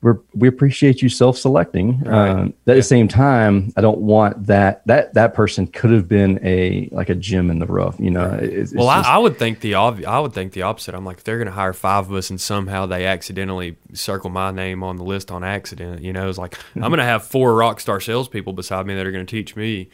we're, 0.00 0.18
we 0.32 0.46
appreciate 0.46 1.02
you 1.02 1.08
self-selecting. 1.08 2.02
Right. 2.02 2.28
Um, 2.28 2.48
at 2.48 2.54
yeah. 2.66 2.74
the 2.74 2.82
same 2.82 3.08
time, 3.08 3.72
I 3.76 3.80
don't 3.80 3.98
want 3.98 4.46
that 4.46 4.86
that 4.86 5.14
that 5.14 5.34
person 5.34 5.66
could 5.66 5.90
have 5.90 6.06
been 6.06 6.38
a 6.44 6.88
like 6.92 7.08
a 7.08 7.16
gem 7.16 7.50
in 7.50 7.58
the 7.58 7.66
rough. 7.66 7.98
You 7.98 8.12
know. 8.12 8.38
It's, 8.40 8.72
well, 8.72 8.86
just, 8.86 9.08
I, 9.08 9.14
I, 9.16 9.18
would 9.18 9.38
think 9.38 9.58
the 9.58 9.72
obvi- 9.72 10.04
I 10.04 10.20
would 10.20 10.32
think 10.32 10.52
the 10.52 10.62
opposite. 10.62 10.94
I'm 10.94 11.04
like, 11.04 11.16
if 11.16 11.24
they're 11.24 11.38
going 11.38 11.46
to 11.46 11.52
hire 11.52 11.72
five 11.72 12.08
of 12.08 12.14
us 12.14 12.30
and 12.30 12.40
somehow 12.40 12.86
they 12.86 13.06
accidentally 13.06 13.76
circle 13.92 14.30
my 14.30 14.52
name 14.52 14.84
on 14.84 14.98
the 14.98 15.04
list 15.04 15.32
on 15.32 15.42
accident, 15.42 16.02
you 16.02 16.12
know, 16.12 16.28
it's 16.28 16.38
like 16.38 16.56
I'm 16.76 16.82
going 16.82 16.98
to 16.98 17.04
have 17.04 17.24
four 17.24 17.54
rock 17.54 17.80
star 17.80 17.98
salespeople 17.98 18.52
beside 18.52 18.86
me 18.86 18.94
that 18.94 19.06
are 19.06 19.12
going 19.12 19.26
to 19.26 19.30
teach 19.30 19.56
me 19.56 19.88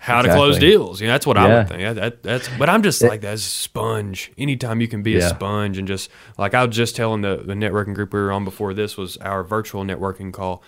how 0.00 0.20
exactly. 0.20 0.30
to 0.30 0.34
close 0.34 0.58
deals. 0.58 1.00
You 1.00 1.08
know, 1.08 1.12
that's 1.12 1.26
what 1.26 1.36
yeah. 1.36 1.44
I 1.44 1.48
would 1.48 1.68
think. 1.68 1.94
That, 1.96 2.22
that's, 2.22 2.48
but 2.58 2.70
I'm 2.70 2.82
just 2.82 3.02
like 3.02 3.20
that 3.20 3.38
sponge. 3.38 4.32
Anytime 4.38 4.80
you 4.80 4.88
can 4.88 5.02
be 5.02 5.12
yeah. 5.12 5.26
a 5.26 5.28
sponge 5.28 5.76
and 5.76 5.86
just 5.86 6.10
like 6.38 6.54
I 6.54 6.64
was 6.64 6.74
just 6.74 6.96
telling 6.96 7.20
the 7.20 7.36
the 7.36 7.52
networking 7.52 7.94
group 7.94 8.14
we 8.14 8.18
were 8.18 8.32
on 8.32 8.44
before 8.44 8.72
this 8.72 8.96
was 8.96 9.18
our 9.18 9.44
virtual 9.44 9.84
networking 9.84 10.32
call. 10.32 10.62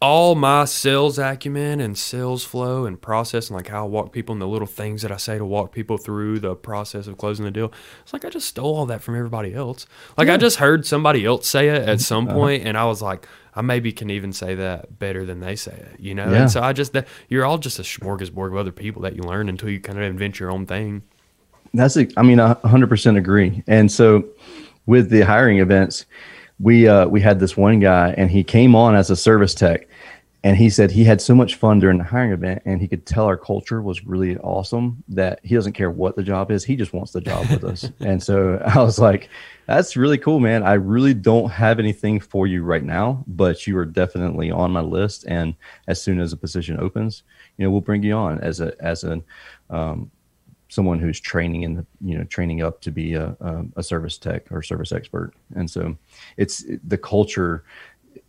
All 0.00 0.34
my 0.34 0.64
sales 0.64 1.18
acumen 1.18 1.80
and 1.80 1.96
sales 1.96 2.44
flow 2.44 2.84
and 2.84 3.00
process 3.00 3.48
and 3.48 3.56
like 3.56 3.68
how 3.68 3.84
I 3.84 3.88
walk 3.88 4.12
people 4.12 4.32
and 4.32 4.42
the 4.42 4.46
little 4.46 4.66
things 4.66 5.02
that 5.02 5.12
I 5.12 5.16
say 5.16 5.38
to 5.38 5.44
walk 5.44 5.72
people 5.72 5.96
through 5.96 6.40
the 6.40 6.56
process 6.56 7.06
of 7.06 7.16
closing 7.16 7.44
the 7.44 7.50
deal. 7.52 7.72
It's 8.02 8.12
like 8.12 8.24
I 8.24 8.30
just 8.30 8.48
stole 8.48 8.76
all 8.76 8.86
that 8.86 9.02
from 9.02 9.14
everybody 9.14 9.54
else. 9.54 9.86
Like 10.16 10.26
yeah. 10.26 10.34
I 10.34 10.36
just 10.36 10.56
heard 10.56 10.84
somebody 10.84 11.24
else 11.24 11.48
say 11.48 11.68
it 11.68 11.88
at 11.88 12.00
some 12.00 12.26
uh-huh. 12.26 12.36
point, 12.36 12.66
and 12.66 12.76
I 12.76 12.86
was 12.86 13.02
like, 13.02 13.28
I 13.58 13.60
maybe 13.60 13.90
can 13.90 14.08
even 14.08 14.32
say 14.32 14.54
that 14.54 15.00
better 15.00 15.26
than 15.26 15.40
they 15.40 15.56
say 15.56 15.72
it, 15.72 15.98
you 15.98 16.14
know? 16.14 16.30
Yeah. 16.30 16.42
And 16.42 16.50
so 16.50 16.62
I 16.62 16.72
just, 16.72 16.92
that 16.92 17.08
you're 17.28 17.44
all 17.44 17.58
just 17.58 17.80
a 17.80 17.82
smorgasbord 17.82 18.52
of 18.52 18.56
other 18.56 18.70
people 18.70 19.02
that 19.02 19.16
you 19.16 19.22
learn 19.22 19.48
until 19.48 19.68
you 19.68 19.80
kind 19.80 19.98
of 19.98 20.04
invent 20.04 20.38
your 20.38 20.52
own 20.52 20.64
thing. 20.64 21.02
That's, 21.74 21.96
a, 21.96 22.06
I 22.16 22.22
mean, 22.22 22.38
I 22.38 22.54
100% 22.54 23.16
agree. 23.18 23.64
And 23.66 23.90
so 23.90 24.24
with 24.86 25.10
the 25.10 25.22
hiring 25.22 25.58
events, 25.58 26.06
we, 26.60 26.86
uh, 26.86 27.08
we 27.08 27.20
had 27.20 27.40
this 27.40 27.56
one 27.56 27.80
guy 27.80 28.14
and 28.16 28.30
he 28.30 28.44
came 28.44 28.76
on 28.76 28.94
as 28.94 29.10
a 29.10 29.16
service 29.16 29.54
tech 29.54 29.88
and 30.44 30.56
he 30.56 30.70
said 30.70 30.90
he 30.90 31.04
had 31.04 31.20
so 31.20 31.34
much 31.34 31.56
fun 31.56 31.80
during 31.80 31.98
the 31.98 32.04
hiring 32.04 32.32
event 32.32 32.62
and 32.64 32.80
he 32.80 32.86
could 32.86 33.04
tell 33.04 33.26
our 33.26 33.36
culture 33.36 33.82
was 33.82 34.04
really 34.06 34.36
awesome 34.38 35.02
that 35.08 35.40
he 35.42 35.54
doesn't 35.54 35.72
care 35.72 35.90
what 35.90 36.16
the 36.16 36.22
job 36.22 36.50
is 36.50 36.64
he 36.64 36.76
just 36.76 36.92
wants 36.92 37.12
the 37.12 37.20
job 37.20 37.48
with 37.50 37.64
us. 37.64 37.90
And 38.00 38.22
so 38.22 38.62
i 38.64 38.78
was 38.78 38.98
like 38.98 39.28
that's 39.66 39.96
really 39.96 40.16
cool 40.16 40.40
man. 40.40 40.62
I 40.62 40.74
really 40.74 41.12
don't 41.12 41.50
have 41.50 41.78
anything 41.78 42.20
for 42.20 42.46
you 42.46 42.62
right 42.62 42.84
now 42.84 43.24
but 43.26 43.66
you 43.66 43.76
are 43.78 43.84
definitely 43.84 44.50
on 44.50 44.72
my 44.72 44.80
list. 44.80 45.24
And 45.28 45.54
as 45.88 46.00
soon 46.00 46.20
as 46.20 46.32
a 46.32 46.36
position 46.36 46.78
opens 46.80 47.22
you 47.56 47.64
know 47.64 47.70
we'll 47.70 47.80
bring 47.80 48.02
you 48.02 48.14
on 48.14 48.40
as 48.40 48.60
a 48.60 48.72
as 48.80 49.04
an 49.04 49.24
um, 49.70 50.10
someone 50.68 50.98
who's 50.98 51.18
training 51.18 51.62
in 51.62 51.74
the 51.74 51.86
you 52.00 52.16
know 52.16 52.24
training 52.24 52.62
up 52.62 52.80
to 52.82 52.90
be 52.90 53.14
a, 53.14 53.36
a, 53.40 53.64
a 53.76 53.82
service 53.82 54.18
tech 54.18 54.46
or 54.50 54.62
service 54.62 54.92
expert. 54.92 55.32
And 55.54 55.68
so 55.70 55.96
it's 56.36 56.64
the 56.84 56.98
culture 56.98 57.64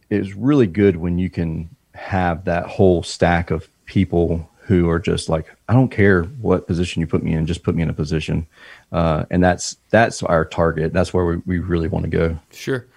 is 0.10 0.34
really 0.34 0.68
good 0.68 0.96
when 0.96 1.20
you 1.20 1.30
can 1.30 1.70
have 2.00 2.46
that 2.46 2.66
whole 2.66 3.04
stack 3.04 3.52
of 3.52 3.68
people 3.86 4.50
who 4.62 4.88
are 4.88 5.00
just 5.00 5.30
like, 5.30 5.48
I 5.68 5.74
don't 5.74 5.90
care 5.90 6.24
what 6.24 6.68
position 6.68 7.02
you 7.02 7.08
put 7.08 7.24
me 7.24 7.34
in, 7.34 7.46
just 7.46 7.64
put 7.64 7.76
me 7.76 7.82
in 7.82 7.90
a 7.90 7.94
position. 7.94 8.48
Uh, 8.92 9.26
and 9.30 9.44
that's 9.44 9.78
that's 9.90 10.24
our 10.24 10.46
target. 10.46 10.94
That's 10.94 11.14
where 11.14 11.26
we, 11.26 11.38
we 11.46 11.60
really 11.60 11.88
want 11.88 12.04
to 12.06 12.10
go. 12.10 12.40
Sure. 12.52 12.88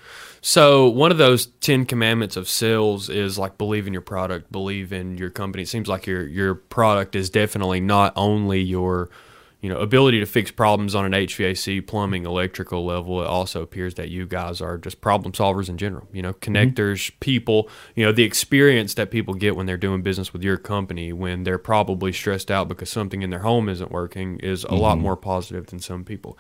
So 0.43 0.89
one 0.89 1.11
of 1.11 1.19
those 1.19 1.47
ten 1.47 1.87
commandments 1.87 2.37
of 2.37 2.49
sales 2.49 3.09
is 3.09 3.39
like 3.39 3.59
believe 3.59 3.87
in 3.87 3.93
your 3.93 4.03
product, 4.03 4.53
believe 4.53 4.93
in 4.93 5.17
your 5.17 5.31
company. 5.31 5.63
It 5.63 5.69
seems 5.69 5.89
like 5.89 6.07
your 6.07 6.27
your 6.27 6.55
product 6.55 7.17
is 7.17 7.31
definitely 7.31 7.81
not 7.81 8.13
only 8.17 8.61
your 8.61 9.09
you 9.63 9.69
know 9.69 9.79
ability 9.79 10.19
to 10.19 10.27
fix 10.27 10.51
problems 10.51 10.95
on 10.95 11.05
an 11.05 11.13
HVAC, 11.13 11.87
plumbing, 11.87 12.27
electrical 12.27 12.85
level. 12.85 13.23
It 13.23 13.27
also 13.27 13.63
appears 13.63 13.95
that 13.95 14.09
you 14.09 14.27
guys 14.27 14.61
are 14.61 14.77
just 14.77 15.01
problem 15.01 15.33
solvers 15.33 15.69
in 15.69 15.79
general. 15.79 16.09
You 16.13 16.21
know, 16.21 16.33
connectors, 16.35 17.07
mm-hmm. 17.07 17.19
people. 17.21 17.71
You 17.95 18.05
know, 18.05 18.13
the 18.13 18.25
experience 18.25 18.95
that 18.95 19.13
people 19.13 19.35
get 19.35 19.55
when 19.55 19.67
they're 19.67 19.77
doing 19.77 20.03
business 20.03 20.33
with 20.33 20.43
your 20.43 20.57
company 20.57 21.13
when 21.13 21.45
they're 21.45 21.59
probably 21.59 22.13
stressed 22.13 22.51
out 22.51 22.69
because 22.69 22.91
something 22.91 23.23
in 23.23 23.31
their 23.31 23.41
home 23.41 23.69
isn't 23.69 23.93
working 23.93 24.39
is 24.41 24.65
a 24.65 24.69
mm-hmm. 24.69 24.77
lot 24.79 24.99
more 24.99 25.17
positive 25.17 25.67
than 25.67 25.79
some 25.79 26.05
people. 26.05 26.37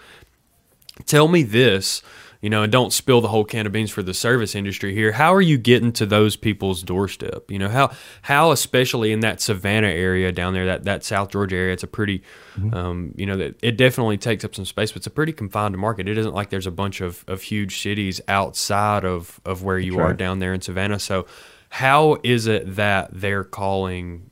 Tell 1.07 1.29
me 1.29 1.43
this 1.43 2.02
you 2.42 2.50
know, 2.50 2.64
and 2.64 2.72
don't 2.72 2.92
spill 2.92 3.20
the 3.20 3.28
whole 3.28 3.44
can 3.44 3.66
of 3.66 3.72
beans 3.72 3.92
for 3.92 4.02
the 4.02 4.12
service 4.12 4.56
industry 4.56 4.92
here. 4.92 5.12
How 5.12 5.32
are 5.32 5.40
you 5.40 5.56
getting 5.56 5.92
to 5.92 6.04
those 6.04 6.34
people's 6.34 6.82
doorstep? 6.82 7.49
You 7.49 7.61
know, 7.61 7.68
how 7.68 7.92
how 8.22 8.50
especially 8.50 9.12
in 9.12 9.20
that 9.20 9.40
Savannah 9.40 9.87
area 9.87 10.32
down 10.32 10.52
there, 10.52 10.66
that 10.66 10.82
that 10.84 11.04
South 11.04 11.30
Georgia 11.30 11.56
area, 11.56 11.72
it's 11.72 11.84
a 11.84 11.87
pretty, 11.87 12.22
mm-hmm. 12.56 12.75
um, 12.75 13.14
you 13.16 13.26
know, 13.26 13.37
that 13.37 13.56
it 13.62 13.76
definitely 13.76 14.18
takes 14.18 14.44
up 14.44 14.56
some 14.56 14.64
space, 14.64 14.90
but 14.90 14.99
it's 14.99 15.06
a 15.06 15.11
pretty 15.11 15.32
confined 15.32 15.78
market. 15.78 16.08
It 16.08 16.18
isn't 16.18 16.34
like 16.34 16.50
there's 16.50 16.66
a 16.66 16.72
bunch 16.72 17.00
of, 17.00 17.25
of 17.28 17.42
huge 17.42 17.80
cities 17.80 18.20
outside 18.26 19.04
of 19.04 19.40
of 19.44 19.62
where 19.62 19.78
you 19.78 20.00
are 20.00 20.12
down 20.12 20.40
there 20.40 20.52
in 20.52 20.61
Savannah. 20.61 20.99
So, 20.99 21.26
how 21.68 22.18
is 22.25 22.49
it 22.49 22.75
that 22.75 23.11
they're 23.12 23.44
calling 23.44 24.31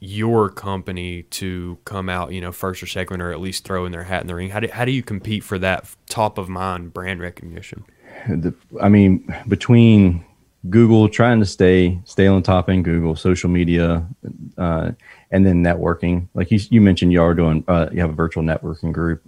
your 0.00 0.48
company 0.48 1.22
to 1.22 1.78
come 1.84 2.08
out, 2.08 2.32
you 2.32 2.40
know, 2.40 2.52
first 2.52 2.82
or 2.82 2.86
second, 2.86 3.20
or 3.20 3.32
at 3.32 3.40
least 3.40 3.64
throw 3.64 3.84
in 3.84 3.92
their 3.92 4.04
hat 4.04 4.20
in 4.22 4.26
the 4.26 4.34
ring? 4.34 4.50
How 4.50 4.60
do, 4.60 4.68
how 4.68 4.84
do 4.84 4.92
you 4.92 5.02
compete 5.02 5.42
for 5.42 5.58
that 5.58 5.86
top 6.08 6.38
of 6.38 6.48
mind 6.48 6.92
brand 6.92 7.20
recognition? 7.20 7.84
The, 8.28 8.54
I 8.80 8.88
mean, 8.88 9.32
between 9.48 10.24
Google 10.68 11.08
trying 11.08 11.38
to 11.38 11.46
stay 11.46 12.00
stay 12.04 12.26
on 12.26 12.42
top 12.42 12.68
in 12.68 12.82
Google, 12.82 13.14
social 13.14 13.48
media, 13.48 14.06
uh, 14.56 14.90
and 15.30 15.46
then 15.46 15.62
networking. 15.62 16.28
Like 16.34 16.50
you, 16.50 16.58
you 16.70 16.80
mentioned, 16.80 17.12
you 17.12 17.22
are 17.22 17.32
doing 17.32 17.64
uh, 17.68 17.88
you 17.92 18.00
have 18.00 18.10
a 18.10 18.14
virtual 18.14 18.42
networking 18.42 18.92
group. 18.92 19.22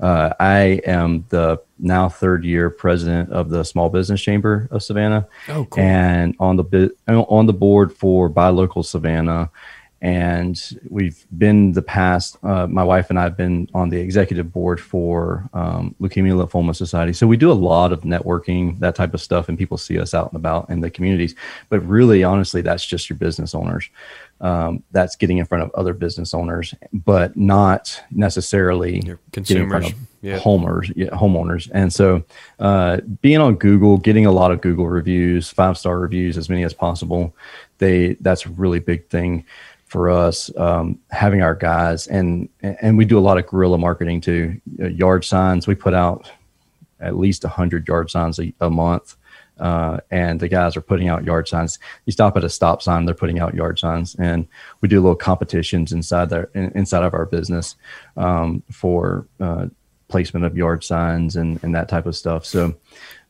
Uh, 0.00 0.32
I 0.40 0.80
am 0.84 1.24
the 1.28 1.62
now 1.78 2.08
third 2.08 2.44
year 2.44 2.70
president 2.70 3.30
of 3.30 3.50
the 3.50 3.62
Small 3.62 3.88
Business 3.88 4.20
Chamber 4.20 4.68
of 4.72 4.82
Savannah, 4.82 5.28
oh, 5.48 5.64
cool. 5.66 5.82
and 5.82 6.34
on 6.40 6.56
the 6.56 6.92
on 7.06 7.46
the 7.46 7.52
board 7.52 7.92
for 7.92 8.28
Buy 8.28 8.48
Local 8.48 8.82
Savannah 8.82 9.50
and 10.00 10.78
we've 10.88 11.26
been 11.36 11.72
the 11.72 11.82
past 11.82 12.36
uh, 12.44 12.66
my 12.66 12.84
wife 12.84 13.10
and 13.10 13.18
i've 13.18 13.36
been 13.36 13.68
on 13.74 13.88
the 13.88 13.98
executive 13.98 14.52
board 14.52 14.80
for 14.80 15.48
um, 15.52 15.94
leukemia 16.00 16.34
lymphoma 16.34 16.74
society. 16.74 17.12
So 17.12 17.26
we 17.26 17.36
do 17.36 17.50
a 17.50 17.54
lot 17.54 17.92
of 17.92 18.02
networking 18.02 18.78
that 18.80 18.94
type 18.94 19.14
of 19.14 19.20
stuff 19.20 19.48
and 19.48 19.58
people 19.58 19.76
see 19.76 19.98
us 19.98 20.14
out 20.14 20.30
and 20.32 20.36
about 20.36 20.70
in 20.70 20.80
the 20.80 20.90
communities. 20.90 21.34
But 21.68 21.80
really 21.80 22.24
honestly 22.24 22.62
that's 22.62 22.84
just 22.84 23.10
your 23.10 23.18
business 23.18 23.54
owners. 23.54 23.88
Um, 24.40 24.84
that's 24.92 25.16
getting 25.16 25.38
in 25.38 25.46
front 25.46 25.64
of 25.64 25.72
other 25.74 25.92
business 25.92 26.32
owners 26.32 26.72
but 26.92 27.36
not 27.36 28.00
necessarily 28.12 29.00
your 29.00 29.18
consumers 29.32 29.92
yeah. 30.22 30.38
homeowners 30.38 30.92
yeah, 30.94 31.08
homeowners. 31.08 31.68
And 31.74 31.92
so 31.92 32.22
uh, 32.60 32.98
being 33.20 33.38
on 33.38 33.56
google 33.56 33.96
getting 33.96 34.26
a 34.26 34.32
lot 34.32 34.52
of 34.52 34.60
google 34.60 34.88
reviews 34.88 35.50
five 35.50 35.76
star 35.76 35.98
reviews 35.98 36.38
as 36.38 36.48
many 36.48 36.62
as 36.62 36.72
possible 36.72 37.34
they 37.78 38.14
that's 38.20 38.46
a 38.46 38.50
really 38.50 38.78
big 38.78 39.08
thing 39.08 39.44
for 39.88 40.10
us 40.10 40.54
um, 40.56 40.98
having 41.10 41.42
our 41.42 41.54
guys 41.54 42.06
and 42.06 42.48
and 42.62 42.96
we 42.96 43.04
do 43.04 43.18
a 43.18 43.20
lot 43.20 43.38
of 43.38 43.46
guerrilla 43.46 43.78
marketing 43.78 44.20
too. 44.20 44.60
Uh, 44.80 44.88
yard 44.88 45.24
signs 45.24 45.66
we 45.66 45.74
put 45.74 45.94
out 45.94 46.30
at 47.00 47.16
least 47.16 47.44
100 47.44 47.88
yard 47.88 48.10
signs 48.10 48.38
a, 48.38 48.52
a 48.60 48.70
month. 48.70 49.16
Uh, 49.58 49.98
and 50.12 50.38
the 50.38 50.46
guys 50.46 50.76
are 50.76 50.80
putting 50.80 51.08
out 51.08 51.24
yard 51.24 51.48
signs. 51.48 51.80
You 52.06 52.12
stop 52.12 52.36
at 52.36 52.44
a 52.44 52.48
stop 52.48 52.80
sign 52.80 53.06
they're 53.06 53.14
putting 53.14 53.40
out 53.40 53.54
yard 53.54 53.78
signs. 53.78 54.14
And 54.16 54.46
we 54.80 54.88
do 54.88 55.00
little 55.00 55.16
competitions 55.16 55.90
inside 55.90 56.30
there 56.30 56.44
inside 56.54 57.02
of 57.02 57.12
our 57.14 57.26
business 57.26 57.74
um, 58.16 58.62
for 58.70 59.26
uh, 59.40 59.66
placement 60.06 60.44
of 60.44 60.56
yard 60.56 60.84
signs 60.84 61.34
and, 61.34 61.58
and 61.64 61.74
that 61.74 61.88
type 61.88 62.06
of 62.06 62.14
stuff. 62.14 62.46
So 62.46 62.74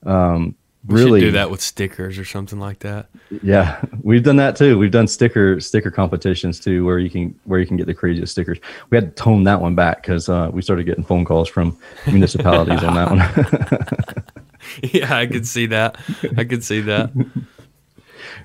um, 0.05 0.55
we 0.89 1.05
really 1.05 1.21
do 1.21 1.31
that 1.33 1.51
with 1.51 1.61
stickers 1.61 2.19
or 2.19 2.25
something 2.25 2.59
like 2.59 2.79
that. 2.81 3.09
Yeah, 3.43 3.81
we've 4.03 4.23
done 4.23 4.37
that 4.37 4.57
too. 4.57 4.79
We've 4.79 4.91
done 4.91 5.07
sticker 5.07 5.61
sticker 5.61 5.91
competitions 5.91 6.59
too, 6.59 6.85
where 6.85 6.99
you 6.99 7.11
can 7.11 7.39
where 7.45 7.61
you 7.61 7.67
can 7.67 7.77
get 7.77 7.87
the 7.87 7.95
craziest 7.95 8.33
stickers. 8.33 8.59
We 8.91 8.97
had 8.97 9.15
to 9.15 9.23
tone 9.23 9.45
that 9.45 9.61
one 9.61 9.75
back 9.75 10.03
because 10.03 10.29
uh, 10.29 10.51
we 10.53 10.63
started 10.63 10.85
getting 10.85 11.05
phone 11.05 11.25
calls 11.25 11.49
from 11.49 11.77
municipalities 12.07 12.83
on 12.83 12.95
that 12.95 13.11
one. 13.11 14.25
yeah, 14.93 15.15
I 15.15 15.27
could 15.27 15.47
see 15.47 15.67
that. 15.67 15.99
I 16.37 16.45
could 16.45 16.65
see 16.65 16.81
that. 16.83 17.11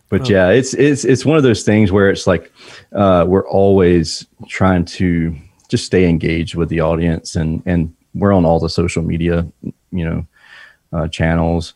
But 0.09 0.29
oh. 0.29 0.33
yeah, 0.33 0.49
it's 0.49 0.75
it's 0.75 1.05
it's 1.05 1.25
one 1.25 1.37
of 1.37 1.43
those 1.43 1.63
things 1.63 1.91
where 1.91 2.11
it's 2.11 2.27
like 2.27 2.53
uh, 2.91 3.25
we're 3.27 3.47
always 3.47 4.27
trying 4.47 4.85
to 4.85 5.35
just 5.69 5.85
stay 5.87 6.07
engaged 6.07 6.53
with 6.53 6.69
the 6.69 6.81
audience, 6.81 7.35
and 7.35 7.63
and 7.65 7.91
we're 8.13 8.31
on 8.31 8.45
all 8.45 8.59
the 8.59 8.69
social 8.69 9.01
media, 9.01 9.47
you 9.63 10.05
know, 10.05 10.27
uh, 10.91 11.07
channels 11.07 11.73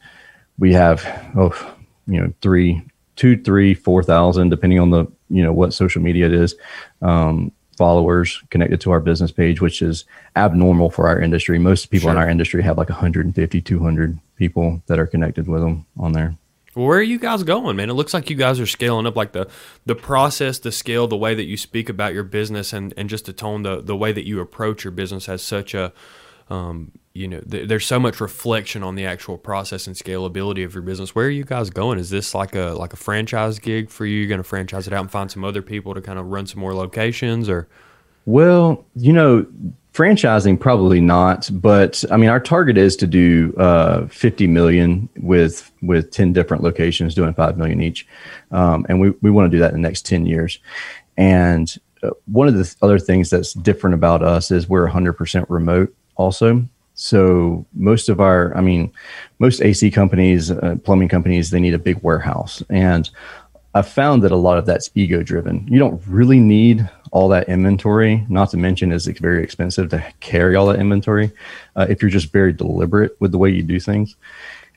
we 0.59 0.73
have 0.73 1.05
oh 1.35 1.75
you 2.07 2.19
know 2.19 2.33
three 2.41 2.81
two 3.15 3.41
three 3.41 3.73
four 3.73 4.03
thousand 4.03 4.49
depending 4.49 4.79
on 4.79 4.91
the 4.91 5.05
you 5.29 5.43
know 5.43 5.53
what 5.53 5.73
social 5.73 6.01
media 6.01 6.25
it 6.25 6.33
is 6.33 6.55
um, 7.01 7.51
followers 7.77 8.41
connected 8.49 8.81
to 8.81 8.91
our 8.91 8.99
business 8.99 9.31
page 9.31 9.61
which 9.61 9.81
is 9.81 10.05
abnormal 10.35 10.89
for 10.89 11.07
our 11.07 11.19
industry 11.19 11.59
most 11.59 11.87
people 11.87 12.07
sure. 12.07 12.11
in 12.11 12.17
our 12.17 12.29
industry 12.29 12.61
have 12.61 12.77
like 12.77 12.89
150 12.89 13.61
200 13.61 14.19
people 14.35 14.81
that 14.87 14.99
are 14.99 15.07
connected 15.07 15.47
with 15.47 15.61
them 15.61 15.85
on 15.97 16.13
there 16.13 16.35
where 16.73 16.99
are 16.99 17.01
you 17.01 17.17
guys 17.17 17.41
going, 17.41 17.75
man? 17.75 17.89
It 17.89 17.93
looks 17.93 18.13
like 18.13 18.29
you 18.29 18.35
guys 18.35 18.59
are 18.59 18.67
scaling 18.67 19.07
up, 19.07 19.15
like 19.15 19.31
the 19.31 19.49
the 19.87 19.95
process, 19.95 20.59
the 20.59 20.71
scale, 20.71 21.07
the 21.07 21.17
way 21.17 21.33
that 21.33 21.45
you 21.45 21.57
speak 21.57 21.89
about 21.89 22.13
your 22.13 22.23
business, 22.23 22.71
and 22.71 22.93
and 22.95 23.09
just 23.09 23.25
the 23.25 23.33
tone, 23.33 23.63
the 23.63 23.81
the 23.81 23.97
way 23.97 24.11
that 24.11 24.27
you 24.27 24.39
approach 24.39 24.83
your 24.83 24.91
business 24.91 25.25
has 25.25 25.41
such 25.41 25.73
a 25.73 25.91
um, 26.51 26.91
you 27.17 27.27
know, 27.27 27.39
th- 27.41 27.67
there's 27.67 27.85
so 27.85 27.99
much 27.99 28.21
reflection 28.21 28.83
on 28.83 28.95
the 28.95 29.05
actual 29.05 29.37
process 29.37 29.87
and 29.87 29.95
scalability 29.95 30.63
of 30.63 30.75
your 30.75 30.83
business. 30.83 31.15
Where 31.15 31.25
are 31.25 31.31
you 31.31 31.43
guys 31.43 31.71
going? 31.71 31.97
Is 31.97 32.11
this 32.11 32.35
like 32.35 32.55
a 32.55 32.75
like 32.77 32.93
a 32.93 32.95
franchise 32.95 33.57
gig 33.57 33.89
for 33.89 34.05
you? 34.05 34.19
You're 34.19 34.27
going 34.27 34.37
to 34.37 34.43
franchise 34.43 34.85
it 34.85 34.93
out 34.93 35.01
and 35.01 35.11
find 35.11 35.31
some 35.31 35.43
other 35.43 35.63
people 35.63 35.95
to 35.95 36.01
kind 36.01 36.19
of 36.19 36.27
run 36.27 36.45
some 36.45 36.59
more 36.59 36.75
locations, 36.75 37.49
or? 37.49 37.67
Well, 38.25 38.85
you 38.95 39.13
know, 39.13 39.47
franchising 39.93 40.59
probably 40.59 41.01
not, 41.01 41.49
but 41.51 42.03
I 42.11 42.17
mean, 42.17 42.29
our 42.29 42.39
target 42.39 42.77
is 42.77 42.95
to 42.97 43.07
do 43.07 43.53
uh, 43.57 44.05
50 44.07 44.45
million 44.45 45.09
with 45.17 45.71
with 45.81 46.11
10 46.11 46.33
different 46.33 46.61
locations, 46.61 47.15
doing 47.15 47.33
five 47.33 47.57
million 47.57 47.81
each, 47.81 48.07
um, 48.51 48.85
and 48.89 49.01
we 49.01 49.09
we 49.23 49.31
want 49.31 49.49
to 49.51 49.55
do 49.55 49.59
that 49.59 49.73
in 49.73 49.81
the 49.81 49.87
next 49.87 50.05
10 50.05 50.27
years. 50.27 50.59
And 51.17 51.75
uh, 52.03 52.11
one 52.25 52.47
of 52.47 52.53
the 52.53 52.75
other 52.83 52.99
things 52.99 53.31
that's 53.31 53.53
different 53.53 53.95
about 53.95 54.21
us 54.21 54.51
is 54.51 54.69
we're 54.69 54.87
100% 54.87 55.45
remote 55.49 55.95
also. 56.15 56.67
So 56.99 57.63
most 57.75 58.09
of 58.09 58.19
our, 58.19 58.57
I 58.57 58.61
mean, 58.61 58.91
most 59.37 59.61
AC 59.61 59.91
companies, 59.91 60.49
uh, 60.49 60.77
plumbing 60.83 61.09
companies, 61.09 61.51
they 61.51 61.59
need 61.59 61.75
a 61.75 61.79
big 61.79 62.01
warehouse, 62.01 62.63
and 62.71 63.07
I 63.75 63.83
found 63.83 64.23
that 64.23 64.31
a 64.31 64.35
lot 64.35 64.57
of 64.57 64.65
that's 64.65 64.89
ego 64.95 65.21
driven. 65.21 65.67
You 65.69 65.77
don't 65.77 66.01
really 66.07 66.39
need 66.39 66.89
all 67.11 67.29
that 67.29 67.47
inventory. 67.47 68.25
Not 68.29 68.49
to 68.49 68.57
mention, 68.57 68.91
is 68.91 69.07
it's 69.07 69.19
very 69.19 69.43
expensive 69.43 69.89
to 69.89 70.03
carry 70.21 70.55
all 70.55 70.65
that 70.67 70.79
inventory 70.79 71.31
uh, 71.75 71.85
if 71.87 72.01
you're 72.01 72.09
just 72.09 72.31
very 72.31 72.51
deliberate 72.51 73.15
with 73.21 73.31
the 73.31 73.37
way 73.37 73.51
you 73.51 73.61
do 73.61 73.79
things. 73.79 74.15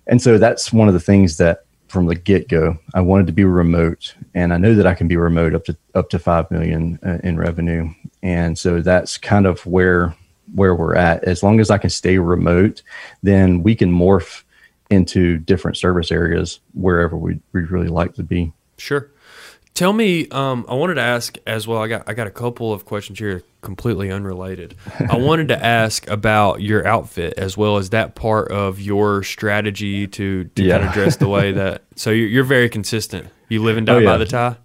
And 0.06 0.20
so 0.20 0.36
that's 0.36 0.74
one 0.74 0.88
of 0.88 0.92
the 0.92 1.00
things 1.00 1.38
that 1.38 1.64
from 1.88 2.04
the 2.04 2.14
get 2.14 2.48
go, 2.48 2.78
I 2.92 3.00
wanted 3.00 3.28
to 3.28 3.32
be 3.32 3.44
remote, 3.44 4.14
and 4.34 4.52
I 4.52 4.58
know 4.58 4.74
that 4.74 4.86
I 4.86 4.94
can 4.94 5.08
be 5.08 5.16
remote 5.16 5.54
up 5.54 5.64
to 5.64 5.76
up 5.94 6.10
to 6.10 6.18
five 6.18 6.50
million 6.50 6.98
uh, 7.02 7.18
in 7.24 7.38
revenue. 7.38 7.88
And 8.22 8.58
so 8.58 8.82
that's 8.82 9.16
kind 9.16 9.46
of 9.46 9.64
where 9.64 10.14
where 10.54 10.74
we're 10.74 10.94
at. 10.94 11.24
As 11.24 11.42
long 11.42 11.60
as 11.60 11.70
I 11.70 11.78
can 11.78 11.90
stay 11.90 12.18
remote, 12.18 12.82
then 13.22 13.62
we 13.62 13.74
can 13.74 13.92
morph 13.92 14.42
into 14.90 15.38
different 15.38 15.76
service 15.76 16.10
areas 16.10 16.60
wherever 16.74 17.16
we 17.16 17.40
we 17.52 17.62
really 17.62 17.88
like 17.88 18.14
to 18.14 18.22
be. 18.22 18.52
Sure. 18.76 19.10
Tell 19.72 19.92
me, 19.92 20.28
um, 20.30 20.66
I 20.68 20.74
wanted 20.74 20.94
to 20.94 21.02
ask 21.02 21.38
as 21.46 21.66
well. 21.66 21.80
I 21.80 21.88
got 21.88 22.08
I 22.08 22.14
got 22.14 22.26
a 22.26 22.30
couple 22.32 22.72
of 22.72 22.84
questions 22.84 23.18
here, 23.18 23.42
completely 23.62 24.10
unrelated. 24.10 24.74
I 25.08 25.16
wanted 25.18 25.48
to 25.48 25.64
ask 25.64 26.08
about 26.08 26.60
your 26.60 26.86
outfit 26.86 27.34
as 27.36 27.56
well 27.56 27.76
as 27.76 27.90
that 27.90 28.14
part 28.14 28.50
of 28.50 28.80
your 28.80 29.22
strategy 29.22 30.06
to, 30.08 30.44
to 30.44 30.62
yeah. 30.62 30.76
kind 30.76 30.88
of 30.88 30.94
dress 30.94 31.16
the 31.16 31.28
way 31.28 31.52
that. 31.52 31.82
So 31.96 32.10
you're, 32.10 32.28
you're 32.28 32.44
very 32.44 32.68
consistent. 32.68 33.28
You 33.48 33.62
live 33.62 33.76
and 33.76 33.86
die 33.86 33.94
oh, 33.94 33.98
yeah. 33.98 34.06
by 34.06 34.18
the 34.18 34.26
tie 34.26 34.56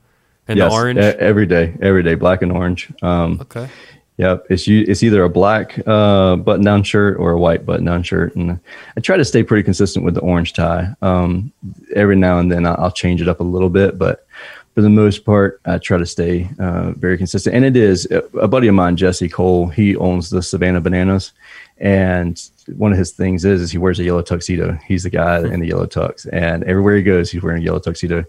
and 0.48 0.58
yes, 0.58 0.72
the 0.72 0.76
orange 0.76 1.00
every 1.00 1.46
day, 1.46 1.76
every 1.82 2.04
day, 2.04 2.16
black 2.16 2.42
and 2.42 2.52
orange. 2.52 2.92
Um, 3.02 3.40
okay. 3.42 3.70
Yep, 4.18 4.46
it's 4.50 4.66
it's 4.66 5.04
either 5.04 5.26
a 5.26 5.30
black 5.30 5.78
uh, 5.86 6.38
button-down 6.38 6.84
shirt 6.84 7.18
or 7.20 7.32
a 7.32 7.38
white 7.38 7.66
button-down 7.66 8.02
shirt, 8.04 8.34
and 8.38 8.58
I 8.96 9.02
try 9.02 9.18
to 9.18 9.26
stay 9.26 9.44
pretty 9.44 9.64
consistent 9.64 10.06
with 10.06 10.14
the 10.14 10.22
orange 10.22 10.54
tie. 10.54 10.96
Um, 11.02 11.52
every 11.94 12.16
now 12.16 12.40
and 12.40 12.50
then 12.50 12.66
I'll 12.66 12.92
change 12.92 13.22
it 13.22 13.28
up 13.28 13.42
a 13.42 13.44
little 13.44 13.70
bit, 13.70 13.98
but 13.98 14.26
for 14.74 14.82
the 14.82 14.90
most 14.90 15.26
part, 15.26 15.60
I 15.66 15.80
try 15.80 15.98
to 15.98 16.06
stay 16.06 16.50
uh, 16.60 16.92
very 16.92 17.18
consistent. 17.18 17.58
And 17.58 17.66
it 17.66 17.76
is 17.76 18.08
a 18.40 18.48
buddy 18.48 18.70
of 18.70 18.76
mine, 18.76 18.96
Jesse 18.96 19.28
Cole. 19.28 19.68
He 19.68 19.98
owns 19.98 20.30
the 20.30 20.42
Savannah 20.42 20.80
Bananas, 20.80 21.34
and 21.78 22.42
one 22.78 22.94
of 22.94 22.98
his 22.98 23.12
things 23.12 23.44
is, 23.44 23.62
is 23.62 23.72
he 23.72 23.78
wears 23.78 24.00
a 24.00 24.06
yellow 24.06 24.22
tuxedo. 24.22 24.80
He's 24.88 25.04
the 25.04 25.10
guy 25.10 25.40
in 25.40 25.60
the 25.60 25.68
yellow 25.68 25.88
tux, 25.88 26.26
and 26.32 26.64
everywhere 26.64 26.96
he 26.96 27.04
goes, 27.04 27.32
he's 27.32 27.44
wearing 27.44 27.64
a 27.64 27.66
yellow 27.66 27.80
tuxedo. 27.80 28.24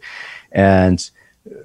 And 0.51 0.99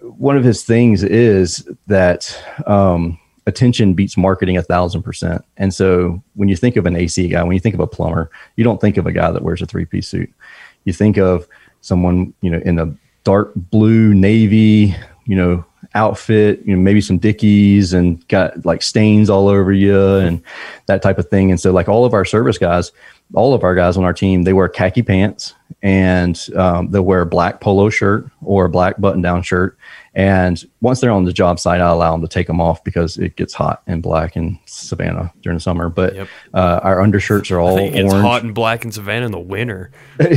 one 0.01 0.38
of 0.38 0.43
his 0.43 0.63
things 0.63 1.01
is 1.01 1.67
that. 1.88 2.39
Um, 2.67 3.17
attention 3.47 3.93
beats 3.93 4.17
marketing 4.17 4.58
a 4.58 4.62
thousand 4.62 5.04
percent. 5.04 5.43
And 5.58 5.73
so 5.73 6.21
when 6.36 6.49
you 6.49 6.56
think 6.56 6.75
of 6.75 6.86
an 6.86 6.95
AC 6.95 7.27
guy, 7.27 7.43
when 7.43 7.54
you 7.54 7.60
think 7.60 7.75
of 7.75 7.82
a 7.82 7.88
plumber, 7.88 8.30
you 8.56 8.63
don't 8.63 8.80
think 8.80 8.97
of 8.97 9.08
a 9.08 9.12
guy 9.12 9.32
that 9.32 9.41
wears 9.41 9.62
a 9.62 9.65
three 9.65 9.86
piece 9.86 10.08
suit. 10.08 10.32
You 10.86 10.93
think 10.93 11.17
of 11.17 11.47
someone, 11.82 12.34
you 12.41 12.49
know, 12.49 12.60
in 12.60 12.80
a 12.80 12.93
dark 13.23 13.51
blue, 13.56 14.13
navy, 14.13 14.95
you 15.25 15.36
know, 15.36 15.65
outfit, 15.93 16.62
you 16.65 16.75
know, 16.75 16.82
maybe 16.82 17.01
some 17.01 17.17
Dickies 17.17 17.93
and 17.93 18.25
got 18.27 18.65
like 18.65 18.82
stains 18.82 19.30
all 19.30 19.47
over 19.47 19.73
you 19.73 20.15
and 20.15 20.41
that 20.86 21.01
type 21.01 21.17
of 21.17 21.30
thing. 21.30 21.51
And 21.51 21.60
so, 21.60 21.71
like 21.71 21.89
all 21.89 22.06
of 22.06 22.13
our 22.13 22.25
service 22.25 22.58
guys, 22.58 22.91
all 23.33 23.53
of 23.53 23.63
our 23.63 23.75
guys 23.75 23.97
on 23.97 24.03
our 24.03 24.13
team, 24.13 24.43
they 24.43 24.53
wear 24.53 24.67
khaki 24.67 25.01
pants 25.01 25.53
and 25.81 26.47
um, 26.55 26.91
they'll 26.91 27.01
wear 27.01 27.21
a 27.21 27.25
black 27.25 27.61
polo 27.61 27.89
shirt 27.89 28.29
or 28.43 28.65
a 28.65 28.69
black 28.69 28.99
button 28.99 29.21
down 29.21 29.41
shirt. 29.41 29.77
And 30.13 30.61
once 30.81 30.99
they're 30.99 31.11
on 31.11 31.23
the 31.23 31.31
job 31.31 31.57
site, 31.57 31.79
I 31.79 31.87
allow 31.87 32.11
them 32.11 32.21
to 32.21 32.27
take 32.27 32.47
them 32.47 32.59
off 32.59 32.83
because 32.83 33.17
it 33.17 33.37
gets 33.37 33.53
hot 33.53 33.81
and 33.87 34.03
black 34.03 34.35
in 34.35 34.59
Savannah 34.65 35.31
during 35.41 35.55
the 35.55 35.61
summer. 35.61 35.87
But 35.87 36.15
yep. 36.15 36.27
uh, 36.53 36.81
our 36.83 37.01
undershirts 37.01 37.49
are 37.49 37.59
all 37.59 37.77
it's 37.77 38.11
hot 38.11 38.43
and 38.43 38.53
black 38.53 38.83
in 38.83 38.91
Savannah 38.91 39.25
in 39.25 39.31
the 39.31 39.39
winter. 39.39 39.91
yeah, 40.19 40.27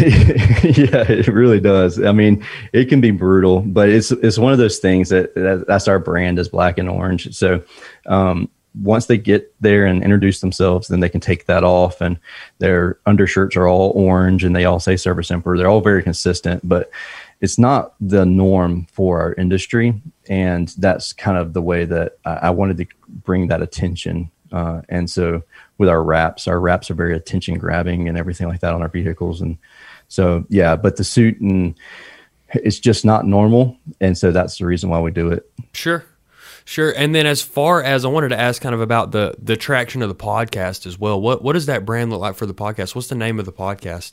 it 1.11 1.26
really 1.26 1.59
does. 1.59 2.00
I 2.00 2.12
mean, 2.12 2.46
it 2.72 2.85
can 2.85 3.00
be 3.00 3.11
brutal, 3.11 3.62
but 3.62 3.88
it's 3.88 4.12
it's 4.12 4.38
one 4.38 4.52
of 4.52 4.59
those 4.59 4.78
things 4.78 5.09
that, 5.09 5.35
that 5.35 5.64
that's 5.66 5.88
our 5.88 5.98
brand 5.98 6.38
is 6.38 6.48
black 6.48 6.78
and 6.78 6.88
orange. 6.88 7.35
So 7.35 7.64
um, 8.07 8.48
once 8.81 9.07
they 9.07 9.19
get 9.19 9.55
there 9.61 9.87
and 9.87 10.03
introduce 10.03 10.41
themselves, 10.41 10.89
then 10.89 11.01
they 11.01 11.09
can 11.09 11.21
take 11.21 11.47
that 11.47 11.65
off, 11.65 12.01
and 12.01 12.19
their 12.59 12.99
undershirts 13.07 13.57
are 13.57 13.69
all 13.69 13.93
orange, 13.95 14.45
and 14.45 14.55
they 14.55 14.65
all 14.65 14.81
say 14.81 14.97
Service 14.97 15.31
Emperor. 15.31 15.57
They're 15.57 15.69
all 15.69 15.81
very 15.81 16.03
consistent, 16.03 16.67
but 16.69 16.91
it's 17.41 17.59
not 17.59 17.95
the 18.01 18.25
norm 18.27 18.87
for 18.93 19.21
our 19.21 19.35
industry, 19.35 20.01
and 20.29 20.69
that's 20.79 21.13
kind 21.13 21.39
of 21.39 21.53
the 21.53 21.63
way 21.63 21.85
that 21.85 22.17
I, 22.25 22.51
wanted 22.51 22.79
to 22.79 22.87
bring 23.09 23.49
that 23.49 23.63
attention. 23.63 24.31
Uh, 24.51 24.83
and 24.89 25.09
so, 25.09 25.43
with 25.79 25.89
our 25.89 26.03
wraps, 26.03 26.49
our 26.49 26.59
wraps 26.59 26.91
are 26.91 26.95
very 26.95 27.15
attention 27.15 27.59
grabbing 27.59 28.09
and 28.09 28.17
everything 28.17 28.49
like 28.49 28.61
that 28.61 28.75
on 28.75 28.83
our 28.83 28.89
vehicles, 28.89 29.41
and 29.41 29.59
so 30.09 30.45
yeah. 30.49 30.75
But 30.75 30.97
the 30.97 31.05
suit 31.05 31.41
and 31.41 31.75
it's 32.55 32.79
just 32.79 33.05
not 33.05 33.27
normal, 33.27 33.77
and 34.01 34.17
so 34.17 34.33
that's 34.33 34.59
the 34.59 34.67
reason 34.67 34.91
why 34.91 35.01
we 35.01 35.11
do 35.11 35.31
it. 35.31 35.49
Sure, 35.73 36.05
Sure. 36.64 36.92
And 36.96 37.14
then 37.14 37.27
as 37.27 37.42
far 37.42 37.83
as 37.83 38.05
I 38.05 38.09
wanted 38.09 38.31
to 38.31 38.40
ask 38.40 38.62
kind 38.62 38.74
of 38.74 38.81
about 38.81 39.12
the 39.12 39.35
the 39.38 39.57
traction 39.57 40.03
of 40.03 40.09
the 40.09 40.14
podcast 40.14 40.87
as 40.87 40.98
well. 40.98 41.20
What 41.20 41.42
what 41.42 41.53
does 41.53 41.66
that 41.66 41.85
brand 41.85 42.11
look 42.11 42.20
like 42.20 42.37
for 42.37 42.46
the 42.46 42.55
podcast? 42.55 42.94
What's 42.94 43.09
the 43.09 43.14
name 43.14 43.38
of 43.38 43.44
the 43.44 43.53
podcast? 43.53 44.12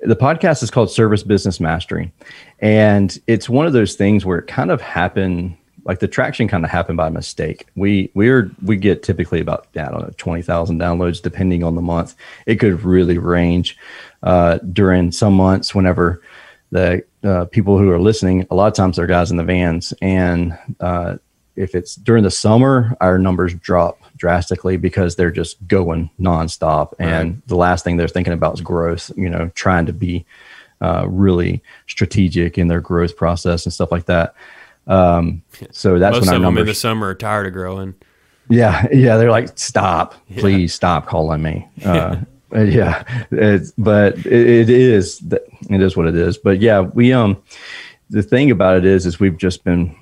The 0.00 0.16
podcast 0.16 0.62
is 0.62 0.70
called 0.70 0.90
Service 0.90 1.22
Business 1.22 1.60
Mastery. 1.60 2.12
And 2.60 3.18
it's 3.26 3.48
one 3.48 3.66
of 3.66 3.72
those 3.72 3.94
things 3.94 4.24
where 4.24 4.38
it 4.38 4.46
kind 4.46 4.70
of 4.70 4.80
happened 4.80 5.56
like 5.84 5.98
the 5.98 6.08
traction 6.08 6.48
kind 6.48 6.64
of 6.64 6.70
happened 6.70 6.96
by 6.96 7.10
mistake. 7.10 7.66
We 7.76 8.10
we're 8.14 8.50
we 8.62 8.76
get 8.76 9.02
typically 9.02 9.40
about 9.40 9.66
I 9.76 9.84
don't 9.84 10.00
know 10.00 10.10
twenty 10.16 10.42
thousand 10.42 10.80
downloads 10.80 11.20
depending 11.20 11.62
on 11.62 11.74
the 11.74 11.82
month. 11.82 12.14
It 12.46 12.56
could 12.56 12.82
really 12.82 13.18
range 13.18 13.76
uh, 14.22 14.58
during 14.72 15.12
some 15.12 15.34
months 15.34 15.74
whenever 15.74 16.22
the 16.70 17.04
uh, 17.22 17.44
people 17.46 17.78
who 17.78 17.90
are 17.90 18.00
listening. 18.00 18.46
A 18.50 18.54
lot 18.54 18.66
of 18.68 18.74
times 18.74 18.96
they're 18.96 19.06
guys 19.06 19.30
in 19.30 19.36
the 19.36 19.44
vans, 19.44 19.92
and 20.00 20.58
uh, 20.80 21.16
if 21.56 21.74
it's 21.74 21.94
during 21.94 22.24
the 22.24 22.30
summer, 22.30 22.96
our 23.00 23.18
numbers 23.18 23.54
drop 23.54 23.98
drastically 24.16 24.76
because 24.76 25.16
they're 25.16 25.30
just 25.30 25.66
going 25.68 26.10
nonstop. 26.20 26.94
And 26.98 27.34
right. 27.34 27.48
the 27.48 27.56
last 27.56 27.84
thing 27.84 27.96
they're 27.96 28.08
thinking 28.08 28.32
about 28.32 28.54
is 28.54 28.60
growth, 28.60 29.10
you 29.16 29.28
know, 29.28 29.50
trying 29.54 29.86
to 29.86 29.92
be 29.92 30.24
uh, 30.80 31.06
really 31.08 31.62
strategic 31.86 32.58
in 32.58 32.68
their 32.68 32.80
growth 32.80 33.16
process 33.16 33.64
and 33.64 33.72
stuff 33.72 33.92
like 33.92 34.06
that. 34.06 34.34
Um, 34.86 35.42
so 35.70 35.98
that's 35.98 36.14
Most 36.14 36.26
when 36.26 36.28
our 36.30 36.36
of 36.36 36.42
numbers 36.42 36.60
them 36.60 36.62
in 36.62 36.66
the 36.66 36.74
summer 36.74 37.08
are 37.08 37.14
tired 37.14 37.46
of 37.46 37.52
growing. 37.52 37.94
Yeah. 38.48 38.86
Yeah. 38.92 39.16
They're 39.16 39.30
like, 39.30 39.56
stop, 39.58 40.14
yeah. 40.28 40.40
please 40.40 40.74
stop 40.74 41.06
calling 41.06 41.42
me. 41.42 41.68
Uh, 42.54 42.60
yeah. 42.60 43.02
It's, 43.32 43.72
but 43.76 44.16
it, 44.18 44.26
it 44.26 44.70
is, 44.70 45.20
it 45.32 45.80
is 45.80 45.96
what 45.96 46.06
it 46.06 46.14
is. 46.14 46.38
But 46.38 46.60
yeah, 46.60 46.80
we, 46.80 47.12
um, 47.12 47.42
the 48.10 48.22
thing 48.22 48.52
about 48.52 48.76
it 48.76 48.84
is, 48.84 49.06
is 49.06 49.18
we've 49.18 49.36
just 49.36 49.64
been 49.64 49.96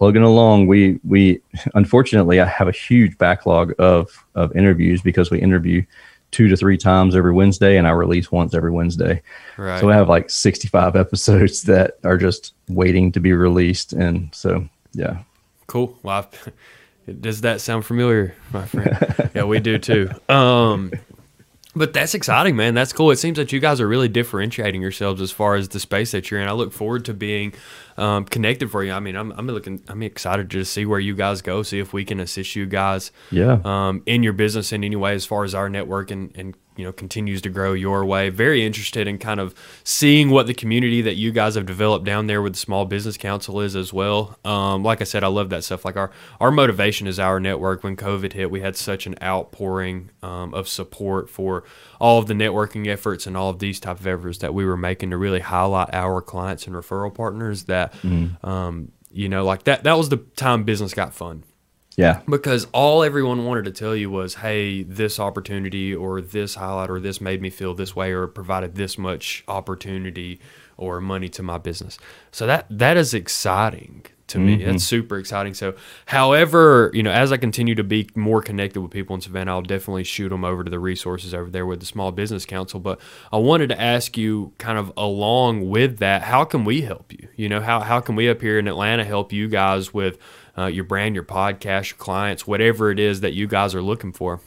plugging 0.00 0.22
along. 0.22 0.66
We 0.66 0.98
we 1.04 1.42
unfortunately 1.74 2.40
I 2.40 2.46
have 2.46 2.68
a 2.68 2.72
huge 2.72 3.18
backlog 3.18 3.74
of 3.78 4.24
of 4.34 4.56
interviews 4.56 5.02
because 5.02 5.30
we 5.30 5.38
interview 5.38 5.84
two 6.30 6.48
to 6.48 6.56
three 6.56 6.78
times 6.78 7.14
every 7.14 7.34
Wednesday 7.34 7.76
and 7.76 7.86
I 7.86 7.90
release 7.90 8.32
once 8.32 8.54
every 8.54 8.70
Wednesday. 8.70 9.20
Right. 9.58 9.78
So 9.78 9.90
I 9.90 9.94
have 9.94 10.08
like 10.08 10.30
65 10.30 10.96
episodes 10.96 11.62
that 11.64 11.98
are 12.02 12.16
just 12.16 12.54
waiting 12.68 13.12
to 13.12 13.20
be 13.20 13.34
released 13.34 13.92
and 13.92 14.34
so 14.34 14.66
yeah. 14.92 15.18
Cool. 15.66 15.96
Well, 16.02 16.30
does 17.20 17.42
that 17.42 17.60
sound 17.60 17.84
familiar, 17.84 18.34
my 18.54 18.64
friend? 18.64 19.30
yeah, 19.34 19.44
we 19.44 19.60
do 19.60 19.76
too. 19.76 20.10
Um 20.30 20.92
but 21.76 21.92
that's 21.92 22.14
exciting, 22.14 22.56
man. 22.56 22.74
That's 22.74 22.92
cool. 22.92 23.10
It 23.10 23.16
seems 23.16 23.36
that 23.36 23.52
you 23.52 23.60
guys 23.60 23.80
are 23.80 23.86
really 23.86 24.08
differentiating 24.08 24.82
yourselves 24.82 25.20
as 25.20 25.30
far 25.30 25.54
as 25.54 25.68
the 25.68 25.78
space 25.78 26.10
that 26.12 26.30
you're 26.30 26.40
in. 26.40 26.48
I 26.48 26.52
look 26.52 26.72
forward 26.72 27.04
to 27.04 27.14
being 27.14 27.52
um, 28.00 28.24
connected 28.24 28.70
for 28.70 28.82
you. 28.82 28.92
I 28.92 29.00
mean, 29.00 29.14
I'm, 29.14 29.30
I'm 29.32 29.46
looking, 29.46 29.82
I'm 29.86 30.02
excited 30.02 30.50
to 30.50 30.64
see 30.64 30.86
where 30.86 30.98
you 30.98 31.14
guys 31.14 31.42
go, 31.42 31.62
see 31.62 31.78
if 31.78 31.92
we 31.92 32.04
can 32.04 32.18
assist 32.18 32.56
you 32.56 32.66
guys, 32.66 33.12
yeah, 33.30 33.60
um, 33.64 34.02
in 34.06 34.22
your 34.22 34.32
business 34.32 34.72
in 34.72 34.82
any 34.82 34.96
way 34.96 35.14
as 35.14 35.26
far 35.26 35.44
as 35.44 35.54
our 35.54 35.68
network 35.68 36.10
and, 36.10 36.32
and 36.34 36.56
you 36.80 36.86
know 36.86 36.92
continues 36.92 37.42
to 37.42 37.50
grow 37.50 37.74
your 37.74 38.06
way. 38.06 38.30
Very 38.30 38.64
interested 38.64 39.06
in 39.06 39.18
kind 39.18 39.38
of 39.38 39.54
seeing 39.84 40.30
what 40.30 40.46
the 40.46 40.54
community 40.54 41.02
that 41.02 41.16
you 41.16 41.30
guys 41.30 41.54
have 41.54 41.66
developed 41.66 42.06
down 42.06 42.26
there 42.26 42.40
with 42.40 42.54
the 42.54 42.58
Small 42.58 42.86
Business 42.86 43.18
Council 43.18 43.60
is 43.60 43.76
as 43.76 43.92
well. 43.92 44.38
Um, 44.46 44.82
like 44.82 45.02
I 45.02 45.04
said, 45.04 45.22
I 45.22 45.26
love 45.26 45.50
that 45.50 45.62
stuff. 45.62 45.84
Like 45.84 45.96
our 45.96 46.10
our 46.40 46.50
motivation 46.50 47.06
is 47.06 47.18
our 47.18 47.38
network. 47.38 47.84
When 47.84 47.96
COVID 47.96 48.32
hit, 48.32 48.50
we 48.50 48.62
had 48.62 48.76
such 48.76 49.06
an 49.06 49.14
outpouring 49.22 50.10
um, 50.22 50.54
of 50.54 50.68
support 50.68 51.28
for 51.28 51.64
all 52.00 52.18
of 52.18 52.28
the 52.28 52.34
networking 52.34 52.86
efforts 52.86 53.26
and 53.26 53.36
all 53.36 53.50
of 53.50 53.58
these 53.58 53.78
type 53.78 54.00
of 54.00 54.06
efforts 54.06 54.38
that 54.38 54.54
we 54.54 54.64
were 54.64 54.78
making 54.78 55.10
to 55.10 55.18
really 55.18 55.40
highlight 55.40 55.92
our 55.92 56.22
clients 56.22 56.66
and 56.66 56.74
referral 56.74 57.14
partners. 57.14 57.64
That 57.64 57.92
mm. 57.96 58.42
um, 58.42 58.90
you 59.10 59.28
know, 59.28 59.44
like 59.44 59.64
that 59.64 59.84
that 59.84 59.98
was 59.98 60.08
the 60.08 60.16
time 60.16 60.64
business 60.64 60.94
got 60.94 61.12
fun 61.12 61.44
yeah. 61.96 62.20
Because 62.28 62.66
all 62.72 63.02
everyone 63.02 63.44
wanted 63.44 63.64
to 63.64 63.72
tell 63.72 63.94
you 63.94 64.10
was, 64.10 64.34
hey, 64.36 64.82
this 64.82 65.18
opportunity 65.18 65.94
or 65.94 66.20
this 66.20 66.54
highlight 66.54 66.90
or 66.90 67.00
this 67.00 67.20
made 67.20 67.42
me 67.42 67.50
feel 67.50 67.74
this 67.74 67.94
way 67.94 68.12
or 68.12 68.26
provided 68.26 68.74
this 68.74 68.96
much 68.96 69.44
opportunity 69.48 70.40
or 70.76 71.00
money 71.00 71.28
to 71.28 71.42
my 71.42 71.58
business. 71.58 71.98
So 72.32 72.46
that 72.46 72.66
that 72.70 72.96
is 72.96 73.12
exciting 73.12 74.06
to 74.30 74.38
me. 74.38 74.58
Mm-hmm. 74.58 74.70
That's 74.70 74.84
super 74.84 75.18
exciting. 75.18 75.54
So, 75.54 75.74
however, 76.06 76.90
you 76.94 77.02
know, 77.02 77.10
as 77.10 77.32
I 77.32 77.36
continue 77.36 77.74
to 77.74 77.84
be 77.84 78.08
more 78.14 78.40
connected 78.40 78.80
with 78.80 78.90
people 78.90 79.14
in 79.14 79.20
Savannah, 79.20 79.50
I'll 79.50 79.62
definitely 79.62 80.04
shoot 80.04 80.30
them 80.30 80.44
over 80.44 80.64
to 80.64 80.70
the 80.70 80.78
resources 80.78 81.34
over 81.34 81.50
there 81.50 81.66
with 81.66 81.80
the 81.80 81.86
Small 81.86 82.12
Business 82.12 82.46
Council. 82.46 82.80
But 82.80 83.00
I 83.32 83.36
wanted 83.38 83.68
to 83.70 83.80
ask 83.80 84.16
you, 84.16 84.52
kind 84.58 84.78
of 84.78 84.92
along 84.96 85.68
with 85.68 85.98
that, 85.98 86.22
how 86.22 86.44
can 86.44 86.64
we 86.64 86.82
help 86.82 87.12
you? 87.12 87.28
You 87.36 87.48
know, 87.48 87.60
how 87.60 87.80
how 87.80 88.00
can 88.00 88.16
we 88.16 88.28
up 88.28 88.40
here 88.40 88.58
in 88.58 88.68
Atlanta 88.68 89.04
help 89.04 89.32
you 89.32 89.48
guys 89.48 89.92
with 89.92 90.16
uh, 90.56 90.66
your 90.66 90.84
brand, 90.84 91.14
your 91.14 91.24
podcast, 91.24 91.90
your 91.90 91.98
clients, 91.98 92.46
whatever 92.46 92.90
it 92.90 92.98
is 92.98 93.20
that 93.20 93.32
you 93.32 93.46
guys 93.46 93.74
are 93.74 93.82
looking 93.82 94.12
for. 94.12 94.40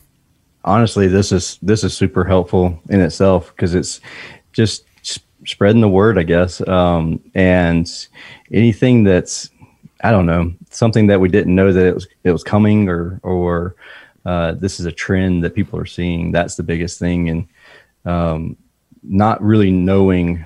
Honestly, 0.66 1.08
this 1.08 1.32
is 1.32 1.60
this 1.62 1.84
is 1.84 1.96
super 1.96 2.24
helpful 2.24 2.80
in 2.90 3.02
itself 3.02 3.54
because 3.56 3.76
it's 3.76 4.00
just 4.54 4.86
spreading 5.46 5.82
the 5.82 5.90
word, 5.90 6.18
I 6.18 6.24
guess, 6.24 6.66
um, 6.68 7.22
and 7.36 7.90
anything 8.52 9.04
that's 9.04 9.50
I 10.04 10.12
don't 10.12 10.26
know 10.26 10.54
something 10.70 11.08
that 11.08 11.20
we 11.20 11.30
didn't 11.30 11.56
know 11.56 11.72
that 11.72 11.86
it 11.86 11.94
was 11.94 12.08
it 12.24 12.32
was 12.32 12.44
coming 12.44 12.90
or 12.90 13.20
or 13.24 13.76
uh, 14.26 14.54
this 14.54 14.80
is 14.80 14.86
a 14.86 14.92
trend 14.92 15.44
that 15.44 15.56
people 15.56 15.80
are 15.80 15.86
seeing. 15.86 16.32
That's 16.32 16.56
the 16.56 16.64
biggest 16.64 17.00
thing, 17.00 17.30
and 17.30 17.48
um, 18.06 18.58
not 19.02 19.42
really 19.42 19.72
knowing 19.72 20.46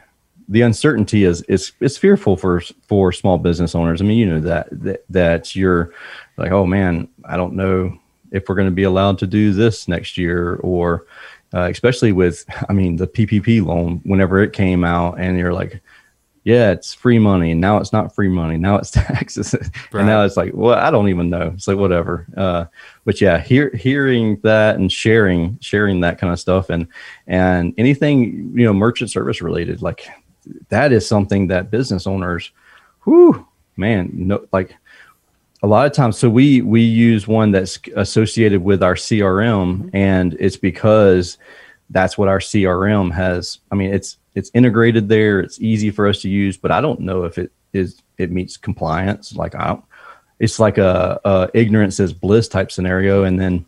the 0.49 0.61
uncertainty 0.61 1.23
is 1.23 1.41
is 1.43 1.73
is 1.79 1.97
fearful 1.97 2.37
for 2.37 2.61
for 2.87 3.11
small 3.11 3.37
business 3.37 3.75
owners. 3.75 4.01
I 4.01 4.05
mean, 4.05 4.17
you 4.17 4.25
know 4.25 4.39
that 4.41 4.67
that, 4.83 5.03
that 5.09 5.55
you're 5.55 5.93
like, 6.37 6.51
oh 6.51 6.65
man, 6.65 7.07
I 7.25 7.37
don't 7.37 7.53
know 7.53 7.97
if 8.31 8.47
we're 8.47 8.55
going 8.55 8.67
to 8.67 8.75
be 8.75 8.83
allowed 8.83 9.17
to 9.19 9.27
do 9.27 9.53
this 9.53 9.87
next 9.87 10.17
year, 10.17 10.55
or 10.57 11.05
uh, 11.53 11.69
especially 11.71 12.11
with, 12.11 12.45
I 12.69 12.73
mean, 12.73 12.97
the 12.97 13.07
PPP 13.07 13.65
loan. 13.65 14.01
Whenever 14.03 14.41
it 14.41 14.53
came 14.53 14.83
out, 14.83 15.19
and 15.19 15.37
you're 15.37 15.53
like, 15.53 15.81
yeah, 16.43 16.71
it's 16.71 16.93
free 16.93 17.19
money, 17.19 17.51
and 17.51 17.61
now 17.61 17.77
it's 17.77 17.91
not 17.91 18.15
free 18.15 18.29
money. 18.29 18.57
Now 18.57 18.77
it's 18.77 18.91
taxes, 18.91 19.53
right. 19.53 19.99
and 20.01 20.07
now 20.07 20.23
it's 20.23 20.37
like, 20.37 20.51
well, 20.53 20.77
I 20.77 20.91
don't 20.91 21.09
even 21.09 21.29
know. 21.29 21.51
It's 21.53 21.67
like 21.67 21.77
whatever. 21.77 22.25
Uh, 22.35 22.65
but 23.05 23.19
yeah, 23.19 23.39
hear, 23.39 23.69
hearing 23.75 24.39
that 24.43 24.75
and 24.77 24.91
sharing 24.91 25.57
sharing 25.59 26.01
that 26.01 26.19
kind 26.19 26.31
of 26.31 26.39
stuff, 26.39 26.69
and 26.69 26.87
and 27.27 27.73
anything 27.77 28.53
you 28.55 28.65
know, 28.65 28.73
merchant 28.73 29.11
service 29.11 29.41
related, 29.41 29.81
like 29.81 30.07
that 30.69 30.91
is 30.91 31.07
something 31.07 31.47
that 31.47 31.71
business 31.71 32.07
owners, 32.07 32.51
whoo, 33.05 33.45
man, 33.75 34.09
no, 34.13 34.45
like 34.51 34.75
a 35.63 35.67
lot 35.67 35.85
of 35.85 35.93
times. 35.93 36.17
So 36.17 36.29
we 36.29 36.61
we 36.61 36.81
use 36.81 37.27
one 37.27 37.51
that's 37.51 37.79
associated 37.95 38.63
with 38.63 38.83
our 38.83 38.95
CRM, 38.95 39.89
and 39.93 40.35
it's 40.39 40.57
because 40.57 41.37
that's 41.89 42.17
what 42.17 42.27
our 42.27 42.39
CRM 42.39 43.11
has. 43.13 43.59
I 43.71 43.75
mean, 43.75 43.93
it's 43.93 44.17
it's 44.35 44.51
integrated 44.53 45.09
there. 45.09 45.39
It's 45.39 45.59
easy 45.59 45.89
for 45.89 46.07
us 46.07 46.21
to 46.21 46.29
use, 46.29 46.57
but 46.57 46.71
I 46.71 46.81
don't 46.81 46.99
know 46.99 47.23
if 47.23 47.37
it 47.37 47.51
is 47.73 48.01
it 48.17 48.31
meets 48.31 48.57
compliance. 48.57 49.35
Like 49.35 49.55
I, 49.55 49.67
don't. 49.67 49.83
it's 50.39 50.59
like 50.59 50.77
a, 50.77 51.19
a 51.23 51.49
ignorance 51.53 51.99
is 51.99 52.13
bliss 52.13 52.47
type 52.47 52.71
scenario, 52.71 53.23
and 53.23 53.39
then 53.39 53.65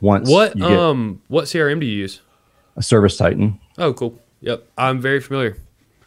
once 0.00 0.28
What 0.28 0.60
um 0.60 1.22
what 1.28 1.44
CRM 1.44 1.80
do 1.80 1.86
you 1.86 1.96
use? 1.96 2.20
a 2.76 2.82
service 2.82 3.16
titan. 3.16 3.60
Oh, 3.78 3.92
cool. 3.92 4.18
Yep, 4.40 4.66
I'm 4.78 5.00
very 5.00 5.20
familiar. 5.20 5.56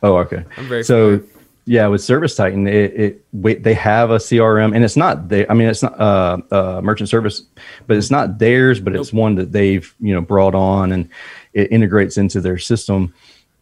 Oh, 0.03 0.17
okay. 0.17 0.43
I'm 0.57 0.67
very 0.67 0.83
so. 0.83 1.17
familiar. 1.17 1.29
Yeah, 1.65 1.87
with 1.87 2.03
Service 2.03 2.35
Titan, 2.35 2.67
it, 2.67 2.93
it 2.93 3.25
wait, 3.31 3.63
they 3.63 3.73
have 3.75 4.11
a 4.11 4.17
CRM, 4.17 4.75
and 4.75 4.83
it's 4.83 4.97
not 4.97 5.29
they. 5.29 5.47
I 5.47 5.53
mean, 5.53 5.69
it's 5.69 5.81
not 5.81 5.97
uh, 5.97 6.37
uh, 6.51 6.81
merchant 6.83 7.07
service, 7.07 7.43
but 7.87 7.95
it's 7.95 8.11
not 8.11 8.37
theirs, 8.37 8.81
but 8.81 8.93
it's 8.93 9.13
one 9.13 9.35
that 9.35 9.53
they've 9.53 9.95
you 10.01 10.13
know 10.13 10.19
brought 10.19 10.55
on, 10.55 10.91
and 10.91 11.07
it 11.53 11.71
integrates 11.71 12.17
into 12.17 12.41
their 12.41 12.57
system, 12.57 13.13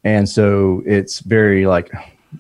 and 0.04 0.28
so 0.28 0.82
it's 0.88 1.20
very 1.20 1.68
like 1.68 1.92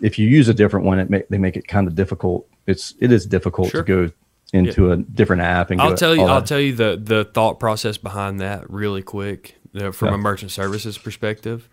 if 0.01 0.17
you 0.17 0.27
use 0.27 0.49
a 0.49 0.53
different 0.55 0.83
one, 0.83 0.97
it 0.97 1.11
may, 1.11 1.21
they 1.29 1.37
make 1.37 1.55
it 1.55 1.67
kind 1.67 1.87
of 1.87 1.93
difficult. 1.93 2.47
It's 2.65 2.95
it 2.99 3.11
is 3.11 3.27
difficult 3.27 3.69
Sure. 3.69 3.83
to 3.83 4.07
go 4.07 4.11
into 4.53 4.91
a 4.91 4.97
different 4.97 5.43
app 5.43 5.69
and 5.69 5.79
I'll 5.79 5.95
tell 5.95 6.15
you. 6.15 6.23
I'll 6.23 6.39
that. 6.41 6.47
tell 6.47 6.59
you 6.59 6.73
the 6.73 6.99
the 7.01 7.23
thought 7.23 7.59
process 7.59 7.97
behind 7.97 8.39
that 8.39 8.67
really 8.67 9.03
quick 9.03 9.57
uh, 9.75 9.91
from 9.91 10.07
Yeah. 10.07 10.15
a 10.15 10.17
merchant 10.17 10.51
services 10.51 10.97
perspective 10.97 11.69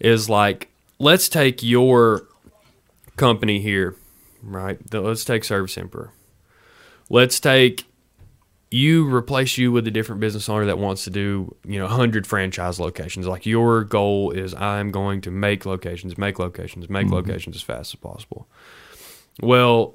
is 0.00 0.30
like 0.30 0.70
let's 0.98 1.28
take 1.28 1.62
your 1.62 2.26
company 3.16 3.60
here, 3.60 3.96
right? 4.42 4.78
The- 4.90 5.00
Let's 5.00 5.24
take 5.24 5.44
Service 5.44 5.76
Emperor. 5.76 6.12
Let's 7.08 7.40
take 7.40 7.84
you 8.70 9.08
replace 9.14 9.56
you 9.58 9.70
with 9.70 9.86
a 9.86 9.90
different 9.90 10.20
business 10.20 10.48
owner 10.48 10.66
that 10.66 10.78
wants 10.78 11.04
to 11.04 11.10
do 11.10 11.54
you 11.64 11.78
know 11.78 11.86
100 11.86 12.26
franchise 12.26 12.80
locations 12.80 13.26
like 13.26 13.46
your 13.46 13.84
goal 13.84 14.32
is 14.32 14.54
i'm 14.54 14.90
going 14.90 15.20
to 15.20 15.30
make 15.30 15.64
locations 15.64 16.18
make 16.18 16.38
locations 16.40 16.88
make 16.90 17.06
mm-hmm. 17.06 17.14
locations 17.14 17.54
as 17.54 17.62
fast 17.62 17.94
as 17.94 18.00
possible 18.00 18.48
well 19.40 19.94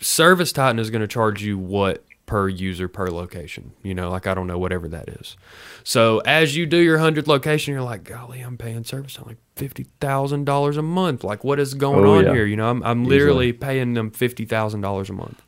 service 0.00 0.50
titan 0.50 0.80
is 0.80 0.90
going 0.90 1.00
to 1.00 1.08
charge 1.08 1.42
you 1.42 1.56
what 1.56 2.04
per 2.30 2.48
user 2.48 2.86
per 2.86 3.08
location 3.08 3.72
you 3.82 3.92
know 3.92 4.08
like 4.08 4.24
i 4.28 4.34
don't 4.34 4.46
know 4.46 4.56
whatever 4.56 4.86
that 4.86 5.08
is 5.08 5.36
so 5.82 6.20
as 6.20 6.54
you 6.56 6.64
do 6.64 6.76
your 6.76 6.94
100 6.94 7.26
location 7.26 7.74
you're 7.74 7.82
like 7.82 8.04
golly 8.04 8.40
i'm 8.40 8.56
paying 8.56 8.84
service 8.84 9.14
Titan 9.14 9.36
like 9.58 9.68
$50000 10.00 10.76
a 10.78 10.82
month 10.82 11.24
like 11.24 11.42
what 11.42 11.58
is 11.58 11.74
going 11.74 12.04
Oh, 12.04 12.18
on 12.18 12.26
yeah. 12.26 12.32
here 12.34 12.46
you 12.46 12.54
know 12.54 12.70
i'm, 12.70 12.84
I'm 12.84 13.04
literally 13.04 13.52
paying 13.52 13.94
them 13.94 14.12
$50000 14.12 15.08
a 15.08 15.12
month 15.12 15.42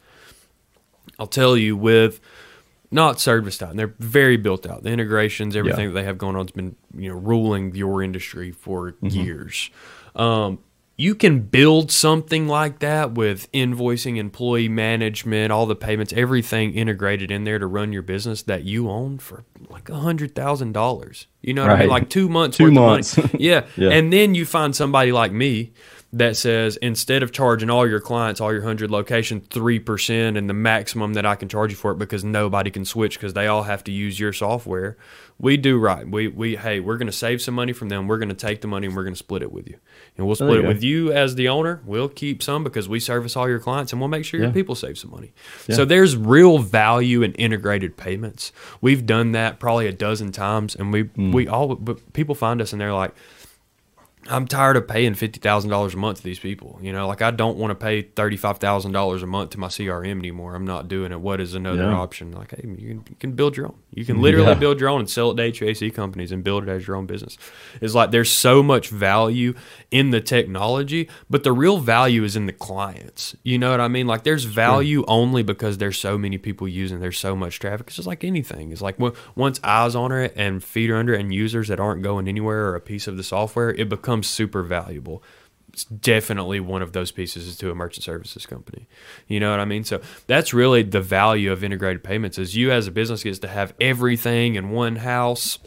i'll 1.21 1.29
tell 1.29 1.57
you 1.57 1.77
with 1.77 2.21
not 2.91 3.21
service 3.21 3.57
titan. 3.59 3.77
They're 3.77 3.95
very 4.01 4.37
built 4.37 4.67
out. 4.67 4.83
The 4.83 4.91
integrations, 4.91 5.57
everything 5.57 5.87
that 5.89 5.95
they 5.95 6.05
have 6.05 6.19
going 6.19 6.37
on, 6.37 6.45
has 6.47 6.51
been 6.51 6.77
you 6.95 7.09
know 7.11 7.15
ruling 7.17 7.75
your 7.75 8.03
industry 8.03 8.51
for 8.51 8.97
years. 9.01 9.71
Um, 10.15 10.59
you 10.97 11.15
can 11.15 11.41
build 11.41 11.91
something 11.91 12.47
like 12.47 12.81
that 12.81 13.13
with 13.13 13.51
invoicing, 13.53 14.19
employee 14.19 14.69
management, 14.69 15.51
all 15.51 15.67
the 15.67 15.75
payments, 15.75 16.13
everything 16.13 16.75
integrated 16.75 17.31
in 17.31 17.45
there 17.45 17.59
to 17.59 17.67
run 17.67 17.93
your 17.93 18.03
business 18.03 18.43
that 18.43 18.65
you 18.65 18.91
own 18.91 19.19
for 19.19 19.45
like 19.71 19.89
a 19.89 19.97
hundred 19.97 20.35
thousand 20.35 20.73
dollars. 20.73 21.27
You 21.41 21.55
know 21.55 21.63
what 21.63 21.73
I 21.73 21.81
mean? 21.81 21.89
Like 21.89 22.11
two 22.11 22.29
months. 22.29 22.57
Two 22.57 22.65
worth 22.65 22.75
months. 22.75 23.19
Of 23.19 23.33
money. 23.33 23.39
Yeah. 23.45 23.67
Yeah. 23.77 23.91
And 23.91 24.13
then 24.13 24.35
you 24.35 24.45
find 24.45 24.77
somebody 24.77 25.13
like 25.13 25.33
me 25.33 25.73
that 26.15 26.37
says 26.37 26.77
instead 26.77 27.23
of 27.23 27.33
charging 27.33 27.71
all 27.71 27.89
your 27.89 28.01
clients, 28.01 28.41
all 28.41 28.53
your 28.53 28.63
hundred 28.63 28.91
location, 28.91 29.41
three 29.41 29.79
percent 29.79 30.37
and 30.37 30.49
the 30.49 30.55
maximum 30.55 31.15
that 31.15 31.25
I 31.25 31.37
can 31.37 31.49
charge 31.49 31.71
you 31.71 31.77
for 31.77 31.93
it 31.93 31.99
because 31.99 32.23
nobody 32.23 32.71
can 32.71 32.85
switch 32.85 33.19
because 33.19 33.33
they 33.33 33.47
all 33.47 33.63
have 33.63 33.83
to 33.85 33.93
use 33.93 34.21
your 34.21 34.33
software. 34.35 34.99
We 35.39 35.57
do 35.57 35.79
right. 35.79 36.07
We 36.07 36.29
we 36.29 36.57
hey, 36.57 36.81
we're 36.81 36.99
gonna 36.99 37.13
save 37.13 37.41
some 37.41 37.55
money 37.55 37.73
from 37.73 37.89
them. 37.89 38.09
We're 38.09 38.19
gonna 38.19 38.35
take 38.35 38.61
the 38.61 38.69
money 38.69 38.87
and 38.89 38.95
we're 38.95 39.05
gonna 39.05 39.17
split 39.17 39.43
it 39.43 39.51
with 39.51 39.67
you. 39.69 39.79
And 40.19 40.27
we'll 40.27 40.37
split 40.37 40.59
it 40.59 40.63
go. 40.63 40.69
with 40.69 40.83
you 40.85 41.11
as 41.13 41.35
the 41.35 41.49
owner. 41.49 41.81
We'll 41.87 42.11
keep 42.11 42.43
some 42.43 42.63
because 42.63 42.89
we 42.91 43.01
service 43.01 43.35
all 43.35 43.49
your 43.49 43.59
clients 43.59 43.93
and 43.93 44.01
we'll 44.01 44.09
make 44.09 44.27
sure 44.27 44.39
your 44.39 44.53
people 44.53 44.75
save 44.75 44.99
some 44.99 45.11
money. 45.11 45.33
So 45.71 45.85
there's 45.87 46.15
real 46.17 46.59
value 46.59 47.23
in 47.23 47.33
integrated 47.35 47.97
payments. 47.97 48.53
We've 48.83 49.07
done 49.07 49.33
that 49.33 49.59
probably 49.59 49.87
a 49.87 49.93
dozen 49.93 50.31
times 50.33 50.75
and 50.77 50.93
we 50.93 51.05
Hmm. 51.05 51.33
we 51.33 51.49
all 51.49 51.75
but 51.75 52.13
people 52.13 52.35
find 52.35 52.61
us 52.61 52.73
and 52.73 52.81
they're 52.81 52.93
like 52.93 53.13
I'm 54.29 54.47
tired 54.47 54.77
of 54.77 54.87
paying 54.87 55.15
fifty 55.15 55.41
thousand 55.41 55.71
dollars 55.71 55.95
a 55.95 55.97
month 55.97 56.19
to 56.19 56.23
these 56.23 56.39
people. 56.39 56.79
You 56.81 56.93
know, 56.93 57.09
like 57.09 57.23
I 57.23 57.33
don't 57.33 57.59
want 57.59 57.73
to 57.73 57.75
pay 57.75 58.03
thirty 58.03 58.37
five 58.37 58.59
thousand 58.59 58.93
dollars 58.93 59.23
a 59.25 59.27
month 59.27 59.51
to 59.51 59.59
my 59.59 59.67
CRM 59.67 60.19
anymore. 60.21 60.55
I'm 60.55 60.65
not 60.65 60.87
doing 60.87 61.11
it. 61.11 61.21
What 61.21 61.41
is 61.41 61.55
another 61.55 61.83
Yeah. 61.89 61.95
option? 61.97 62.31
Like, 62.31 62.53
hey, 62.53 62.63
you 62.65 62.77
can, 62.77 63.05
you 63.09 63.17
can 63.19 63.33
build 63.33 63.57
your 63.57 63.67
own. 63.67 63.75
You 63.93 64.05
can 64.05 64.23
literally 64.23 64.49
Yeah. 64.53 64.55
build 64.55 64.79
your 64.79 64.91
own 64.91 65.01
and 65.01 65.11
sell 65.11 65.33
it 65.33 65.35
to 65.37 65.43
HVAC 65.43 65.91
companies 65.93 66.31
and 66.31 66.45
build 66.45 66.63
it 66.63 66.69
as 66.69 66.87
your 66.87 66.95
own 66.97 67.07
business. 67.07 67.37
It's 67.81 67.95
like 67.97 68.13
there's 68.13 68.31
so 68.31 68.63
much 68.63 68.91
value 68.91 69.55
in 69.91 70.11
the 70.11 70.21
technology, 70.21 71.09
but 71.29 71.43
the 71.43 71.53
real 71.53 71.79
value 71.79 72.23
is 72.23 72.37
in 72.37 72.47
the 72.47 72.53
clients. 72.53 73.35
You 73.43 73.59
know 73.59 73.73
what 73.73 73.81
I 73.81 73.89
mean? 73.89 74.07
Like 74.07 74.23
there's 74.23 74.45
value 74.45 75.05
only 75.09 75.43
because 75.43 75.79
there's 75.79 75.99
so 75.99 76.17
many 76.17 76.39
people 76.39 76.69
using. 76.69 77.01
There's 77.01 77.19
so 77.19 77.35
much 77.35 77.59
traffic. 77.59 77.89
It's 77.89 77.97
just 77.97 78.07
like 78.07 78.23
anything. 78.23 78.71
It's 78.71 78.83
like 78.83 79.01
once 79.35 79.59
eyes 79.65 79.97
on 79.97 80.13
it 80.13 80.33
and 80.37 80.63
feet 80.63 80.91
are 80.91 80.97
under 80.97 81.13
it 81.13 81.21
and 81.21 81.35
users 81.35 81.67
that 81.69 81.81
aren't 81.81 82.03
going 82.03 82.29
anywhere 82.29 82.69
or 82.69 82.77
a 82.77 82.81
piece 82.81 83.09
of 83.09 83.17
the 83.17 83.25
software, 83.25 83.71
it 83.71 83.89
becomes 83.89 84.12
super 84.23 84.63
valuable. 84.65 85.23
It's 85.73 85.85
definitely 85.85 86.61
one 86.61 86.83
of 86.83 86.93
those 86.93 87.13
pieces 87.13 87.47
is 87.47 87.57
to 87.57 87.71
a 87.71 87.75
merchant 87.75 88.05
services 88.05 88.45
company. 88.45 88.87
You 89.27 89.41
know 89.41 89.51
what 89.53 89.59
I 89.59 89.65
mean? 89.65 89.85
So 89.85 90.03
that's 90.27 90.53
really 90.53 90.83
the 90.83 91.01
value 91.01 91.51
of 91.51 91.65
integrated 91.65 92.05
payments 92.05 92.37
is 92.37 92.55
you 92.55 92.71
as 92.71 92.87
a 92.87 92.91
business 92.91 93.23
gets 93.23 93.39
to 93.39 93.49
have 93.49 93.73
everything 93.81 94.57
in 94.57 94.69
one 94.69 94.97
house. 94.97 95.59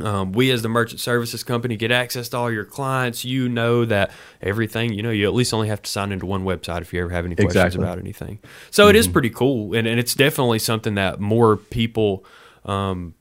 Um, 0.00 0.30
we 0.32 0.52
as 0.52 0.62
the 0.62 0.68
merchant 0.68 1.00
services 1.00 1.42
company 1.42 1.74
get 1.74 1.90
access 1.90 2.28
to 2.28 2.36
all 2.36 2.48
your 2.48 2.64
clients. 2.64 3.24
You 3.24 3.48
know 3.48 3.84
that 3.86 4.12
everything, 4.40 4.92
you 4.92 5.02
know, 5.02 5.10
you 5.10 5.26
at 5.26 5.34
least 5.34 5.52
only 5.52 5.66
have 5.66 5.82
to 5.82 5.90
sign 5.90 6.12
into 6.12 6.26
one 6.26 6.44
website 6.44 6.82
if 6.82 6.92
you 6.92 7.00
ever 7.00 7.10
have 7.10 7.24
any 7.24 7.34
questions 7.34 7.56
Exactly. 7.56 7.82
about 7.82 7.98
anything. 7.98 8.38
So 8.70 8.86
it 8.86 8.94
is 8.94 9.08
pretty 9.08 9.30
cool. 9.30 9.74
And, 9.74 9.88
and 9.88 9.98
it's 9.98 10.14
definitely 10.14 10.60
something 10.60 10.94
that 10.94 11.18
more 11.18 11.56
people, 11.56 12.24
um, 12.64 13.14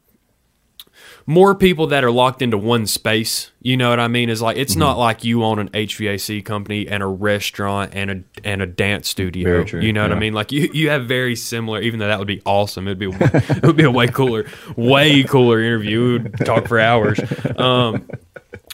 more 1.25 1.55
people 1.55 1.87
that 1.87 2.03
are 2.03 2.11
locked 2.11 2.41
into 2.41 2.57
one 2.57 2.85
space, 2.85 3.51
you 3.61 3.77
know 3.77 3.89
what 3.89 3.99
I 3.99 4.07
mean? 4.07 4.29
Is 4.29 4.41
like 4.41 4.57
it's 4.57 4.75
not 4.75 4.97
like 4.97 5.23
you 5.23 5.43
own 5.43 5.57
an 5.59 5.69
HVAC 5.69 6.43
company 6.43 6.87
and 6.87 7.01
a 7.01 7.07
restaurant 7.07 7.91
and 7.93 8.11
a 8.11 8.23
and 8.43 8.61
a 8.61 8.65
dance 8.65 9.07
studio. 9.09 9.63
You 9.81 9.93
know 9.93 10.01
what 10.03 10.11
I 10.11 10.19
mean? 10.19 10.33
Like 10.33 10.51
you, 10.51 10.69
you 10.73 10.89
have 10.89 11.05
very 11.07 11.35
similar. 11.35 11.81
Even 11.81 11.99
though 11.99 12.07
that 12.07 12.19
would 12.19 12.27
be 12.27 12.41
awesome, 12.45 12.87
it'd 12.87 12.99
be 12.99 13.07
it 13.11 13.63
would 13.63 13.77
be 13.77 13.83
a 13.83 13.91
way 13.91 14.07
cooler, 14.07 14.45
way 14.75 15.23
cooler 15.23 15.61
interview. 15.61 16.01
We 16.03 16.11
would 16.19 16.37
talk 16.45 16.67
for 16.67 16.79
hours. 16.79 17.19
Um, 17.57 18.07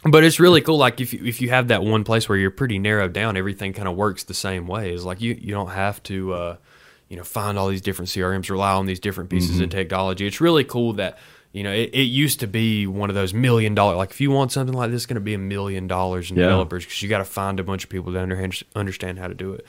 but 0.04 0.24
it's 0.24 0.40
really 0.40 0.62
cool. 0.62 0.78
Like 0.78 1.02
if 1.02 1.14
you, 1.14 1.24
if 1.26 1.42
you 1.42 1.50
have 1.50 1.68
that 1.68 1.84
one 1.84 2.04
place 2.04 2.28
where 2.30 2.38
you're 2.38 2.52
pretty 2.52 2.80
narrowed 2.80 3.14
down, 3.14 3.38
everything 3.38 3.74
kind 3.74 3.88
of 3.88 3.96
works 3.96 4.24
the 4.24 4.34
same 4.34 4.66
way. 4.66 4.94
Is 4.94 5.06
like 5.06 5.22
you 5.22 5.34
you 5.40 5.52
don't 5.54 5.70
have 5.70 6.02
to 6.04 6.34
uh, 6.34 6.56
you 7.10 7.18
know 7.18 7.24
find 7.24 7.60
all 7.60 7.68
these 7.68 7.82
different 7.82 8.10
CRMs, 8.10 8.50
rely 8.50 8.72
on 8.72 8.86
these 8.86 9.00
different 9.00 9.30
pieces 9.30 9.56
Mm-hmm. 9.58 9.66
of 9.66 9.70
technology. 9.70 10.26
It's 10.26 10.42
really 10.42 10.64
cool 10.64 10.94
that 10.94 11.18
you 11.52 11.64
know 11.64 11.72
it, 11.72 11.90
it 11.94 12.04
used 12.04 12.40
to 12.42 12.48
be 12.48 12.86
one 12.88 13.10
of 13.10 13.16
those 13.16 13.34
million 13.34 13.74
dollar. 13.76 13.96
Like 13.96 14.12
if 14.12 14.22
you 14.22 14.32
want 14.32 14.52
something 14.52 14.76
like 14.76 14.92
this, 14.92 15.00
it's 15.02 15.06
going 15.06 15.16
to 15.16 15.22
be 15.22 15.34
a 15.34 15.40
million 15.40 15.88
dollars 15.88 16.30
in 16.32 16.38
Yeah. 16.38 16.44
developers 16.44 16.86
because 16.86 17.02
you 17.02 17.10
got 17.10 17.18
to 17.20 17.26
find 17.26 17.60
a 17.60 17.64
bunch 17.64 17.84
of 17.84 17.90
people 17.90 18.12
that 18.14 18.22
under, 18.22 18.50
understand 18.76 19.20
how 19.20 19.28
to 19.28 19.34
do 19.34 19.54
it. 19.54 19.66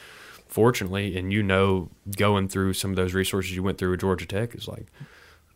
Fortunately, 0.46 1.16
and 1.16 1.32
you 1.32 1.42
know, 1.42 1.88
going 2.16 2.48
through 2.48 2.72
some 2.74 2.90
of 2.90 2.96
those 2.96 3.14
resources 3.14 3.54
you 3.54 3.62
went 3.62 3.78
through 3.78 3.92
at 3.94 4.00
Georgia 4.00 4.26
Tech 4.26 4.54
is 4.54 4.66
like 4.66 4.86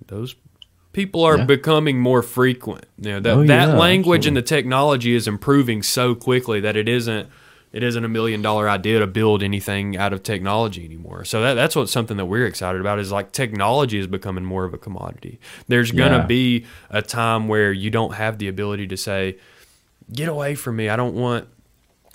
those 0.07 0.37
people 0.93 1.25
are 1.25 1.39
Yeah. 1.39 1.45
becoming 1.47 1.99
more 1.99 2.23
frequent. 2.23 2.87
You 2.99 3.13
know, 3.13 3.21
that, 3.21 3.33
Oh, 3.35 3.47
that 3.47 3.69
yeah, 3.71 3.77
language 3.77 4.27
and 4.27 4.37
the 4.37 4.43
technology 4.43 5.15
is 5.15 5.27
improving 5.27 5.83
so 5.83 6.15
quickly 6.15 6.61
that 6.61 6.77
it 6.77 6.89
isn't 6.89 7.29
it 7.75 7.83
isn't 7.83 8.05
a 8.05 8.09
million 8.09 8.41
dollar 8.41 8.69
idea 8.71 9.01
to 9.01 9.07
build 9.07 9.43
anything 9.43 9.97
out 9.97 10.13
of 10.13 10.23
technology 10.23 10.85
anymore. 10.85 11.25
So 11.25 11.43
that, 11.43 11.55
that's 11.55 11.75
what's 11.77 11.93
something 11.93 12.17
that 12.17 12.27
we're 12.27 12.47
excited 12.47 12.81
about 12.81 12.99
is 13.01 13.13
like 13.13 13.33
technology 13.33 13.99
is 13.99 14.07
becoming 14.07 14.45
more 14.45 14.65
of 14.65 14.73
a 14.73 14.79
commodity. 14.79 15.41
There's 15.69 15.91
gonna 15.91 16.19
Yeah. 16.19 16.27
be 16.27 16.65
a 16.91 17.03
time 17.03 17.49
where 17.49 17.73
you 17.73 17.91
don't 17.91 18.15
have 18.15 18.39
the 18.39 18.49
ability 18.49 18.87
to 18.87 18.97
say, 18.97 19.37
get 20.13 20.29
away 20.29 20.55
from 20.55 20.77
me. 20.77 20.89
I 20.89 20.97
don't 20.97 21.15
want 21.15 21.49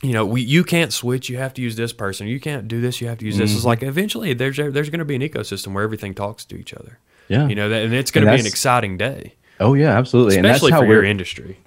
you 0.01 0.13
know, 0.13 0.25
we, 0.25 0.39
you 0.41 0.63
can't 0.63 0.93
switch. 0.93 1.27
You 1.27 1.35
have 1.39 1.53
to 1.55 1.61
use 1.61 1.75
this 1.75 1.91
person. 1.91 2.25
You 2.25 2.39
can't 2.39 2.69
do 2.69 2.79
this. 2.79 3.01
You 3.01 3.09
have 3.09 3.17
to 3.17 3.25
use 3.25 3.37
this. 3.37 3.49
Mm-hmm. 3.49 3.57
It's 3.57 3.65
like 3.65 3.83
eventually 3.83 4.33
there's 4.33 4.55
there's 4.55 4.89
going 4.89 4.99
to 4.99 5.03
be 5.05 5.15
an 5.15 5.21
ecosystem 5.21 5.73
where 5.73 5.83
everything 5.83 6.13
talks 6.15 6.45
to 6.45 6.55
each 6.55 6.73
other. 6.73 6.99
Yeah. 7.27 7.49
You 7.49 7.55
know, 7.55 7.67
that, 7.67 7.83
and 7.83 7.93
it's 7.93 8.09
going 8.09 8.25
to 8.25 8.31
be 8.33 8.39
an 8.39 8.45
exciting 8.47 8.97
day, 8.97 9.33
Oh 9.59 9.73
yeah, 9.73 9.97
absolutely. 9.97 10.37
and 10.37 10.45
that's 10.45 10.55
especially 10.63 10.71
how 10.71 10.79
for 10.79 10.85
your 10.85 11.03
industry. 11.03 11.59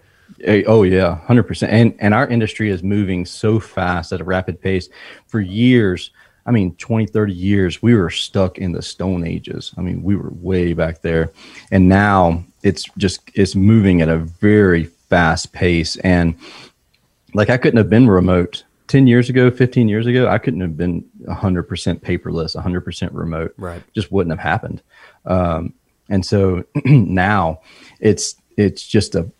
Oh 0.46 0.82
yeah, 0.82 1.18
hundred 1.26 1.44
percent. 1.44 1.72
And 1.72 1.94
and 1.98 2.14
our 2.14 2.26
industry 2.26 2.70
is 2.70 2.82
moving 2.82 3.24
so 3.24 3.60
fast 3.60 4.12
at 4.12 4.20
a 4.20 4.24
rapid 4.24 4.60
pace. 4.60 4.88
For 5.26 5.40
years, 5.40 6.10
I 6.46 6.50
mean, 6.50 6.74
20, 6.76 7.06
30 7.06 7.32
years, 7.32 7.82
we 7.82 7.94
were 7.94 8.10
stuck 8.10 8.58
in 8.58 8.72
the 8.72 8.82
stone 8.82 9.26
ages. 9.26 9.72
I 9.76 9.82
mean, 9.82 10.02
we 10.02 10.16
were 10.16 10.30
way 10.30 10.72
back 10.72 11.02
there, 11.02 11.32
and 11.70 11.88
now 11.88 12.44
it's 12.62 12.84
just 12.98 13.20
it's 13.34 13.54
moving 13.54 14.02
at 14.02 14.08
a 14.08 14.18
very 14.18 14.84
fast 14.84 15.52
pace. 15.52 15.96
And 15.96 16.34
like 17.34 17.50
I 17.50 17.56
couldn't 17.56 17.78
have 17.78 17.90
been 17.90 18.08
remote 18.08 18.64
10 18.88 19.06
years 19.06 19.30
ago, 19.30 19.50
15 19.50 19.88
years 19.88 20.06
ago, 20.06 20.28
I 20.28 20.38
couldn't 20.38 20.60
have 20.60 20.76
been 20.76 21.02
100% 21.24 21.66
paperless, 22.00 22.56
100% 22.56 23.08
remote. 23.12 23.54
Right. 23.56 23.82
Just 23.94 24.12
wouldn't 24.12 24.38
have 24.38 24.42
happened. 24.42 24.82
Um, 25.24 25.72
and 26.08 26.26
so 26.26 26.64
now 26.84 27.60
it's 28.00 28.36
it's 28.58 28.86
just 28.86 29.14
a 29.14 29.30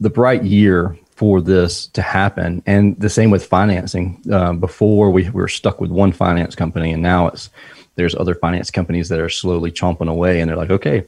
the 0.00 0.10
bright 0.10 0.44
year 0.44 0.96
for 1.16 1.40
this 1.40 1.86
to 1.88 2.02
happen. 2.02 2.62
And 2.66 2.98
the 3.00 3.10
same 3.10 3.30
with 3.30 3.44
financing. 3.44 4.22
Um, 4.32 4.60
before 4.60 5.10
we 5.10 5.28
were 5.30 5.48
stuck 5.48 5.80
with 5.80 5.90
one 5.90 6.12
finance 6.12 6.54
company, 6.54 6.92
and 6.92 7.02
now 7.02 7.26
it's 7.28 7.50
there's 7.96 8.14
other 8.14 8.34
finance 8.36 8.70
companies 8.70 9.08
that 9.08 9.18
are 9.18 9.28
slowly 9.28 9.72
chomping 9.72 10.08
away, 10.08 10.40
and 10.40 10.48
they're 10.48 10.56
like, 10.56 10.70
okay, 10.70 11.04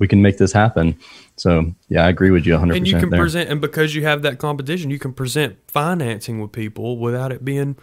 we 0.00 0.08
can 0.08 0.20
make 0.20 0.38
this 0.38 0.52
happen. 0.52 0.98
So 1.36 1.72
yeah, 1.88 2.04
I 2.04 2.08
agree 2.08 2.30
with 2.32 2.44
you 2.46 2.54
100. 2.54 2.76
And 2.76 2.88
you 2.88 2.98
can 2.98 3.10
there. 3.10 3.20
present, 3.20 3.48
and 3.50 3.60
because 3.60 3.94
you 3.94 4.02
have 4.02 4.22
that 4.22 4.38
competition, 4.38 4.90
you 4.90 4.98
can 4.98 5.12
present 5.12 5.56
financing 5.68 6.40
with 6.40 6.50
people 6.50 6.98
without 6.98 7.30
it 7.30 7.44
being 7.44 7.76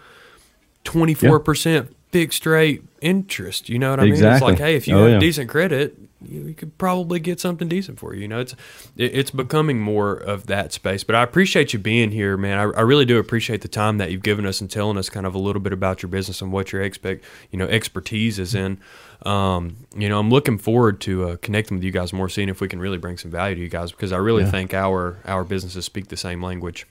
24 0.83 1.39
percent 1.39 1.95
fixed 2.11 2.45
rate 2.45 2.83
interest. 2.99 3.69
You 3.69 3.79
know 3.79 3.91
what 3.91 3.99
I 4.01 4.03
mean? 4.03 4.11
It's 4.13 4.21
Exactly. 4.21 4.49
like, 4.51 4.59
hey, 4.59 4.75
if 4.75 4.87
you 4.87 4.95
Oh, 4.97 5.03
have 5.03 5.11
yeah. 5.13 5.19
decent 5.19 5.49
credit, 5.49 5.97
you, 6.23 6.53
could 6.53 6.77
probably 6.77 7.19
get 7.19 7.39
something 7.39 7.67
decent 7.67 7.99
for 7.99 8.13
you. 8.13 8.21
You 8.21 8.27
know, 8.27 8.39
it's 8.39 8.53
it, 8.95 9.15
it's 9.15 9.31
becoming 9.31 9.79
more 9.79 10.13
of 10.13 10.47
that 10.47 10.73
space. 10.73 11.03
But 11.03 11.15
I 11.15 11.23
appreciate 11.23 11.73
you 11.73 11.79
being 11.79 12.11
here, 12.11 12.37
man. 12.37 12.57
I, 12.57 12.63
I 12.63 12.81
really 12.81 13.05
do 13.05 13.17
appreciate 13.17 13.61
the 13.61 13.67
time 13.67 13.97
that 13.97 14.11
you've 14.11 14.23
given 14.23 14.45
us 14.45 14.61
and 14.61 14.69
telling 14.69 14.97
us 14.97 15.09
kind 15.09 15.25
of 15.25 15.35
a 15.35 15.39
little 15.39 15.61
bit 15.61 15.73
about 15.73 16.01
your 16.03 16.09
business 16.09 16.41
and 16.41 16.51
what 16.51 16.71
your 16.71 16.81
expect 16.81 17.23
you 17.51 17.57
know 17.59 17.65
expertise 17.67 18.39
is 18.39 18.53
in. 18.55 18.79
Um, 19.25 19.77
you 19.95 20.09
know, 20.09 20.19
I'm 20.19 20.29
looking 20.29 20.57
forward 20.57 20.99
to 21.01 21.29
uh, 21.29 21.37
connecting 21.41 21.77
with 21.77 21.83
you 21.83 21.91
guys 21.91 22.11
more, 22.11 22.27
seeing 22.29 22.49
if 22.49 22.59
we 22.61 22.67
can 22.67 22.79
really 22.79 22.97
bring 22.97 23.17
some 23.17 23.29
value 23.31 23.55
to 23.55 23.61
you 23.61 23.69
guys 23.69 23.91
because 23.91 24.11
I 24.11 24.17
really 24.17 24.43
Yeah. 24.43 24.51
think 24.51 24.73
our 24.73 25.17
our 25.25 25.43
businesses 25.43 25.85
speak 25.85 26.07
the 26.07 26.17
same 26.17 26.41
language. 26.43 26.87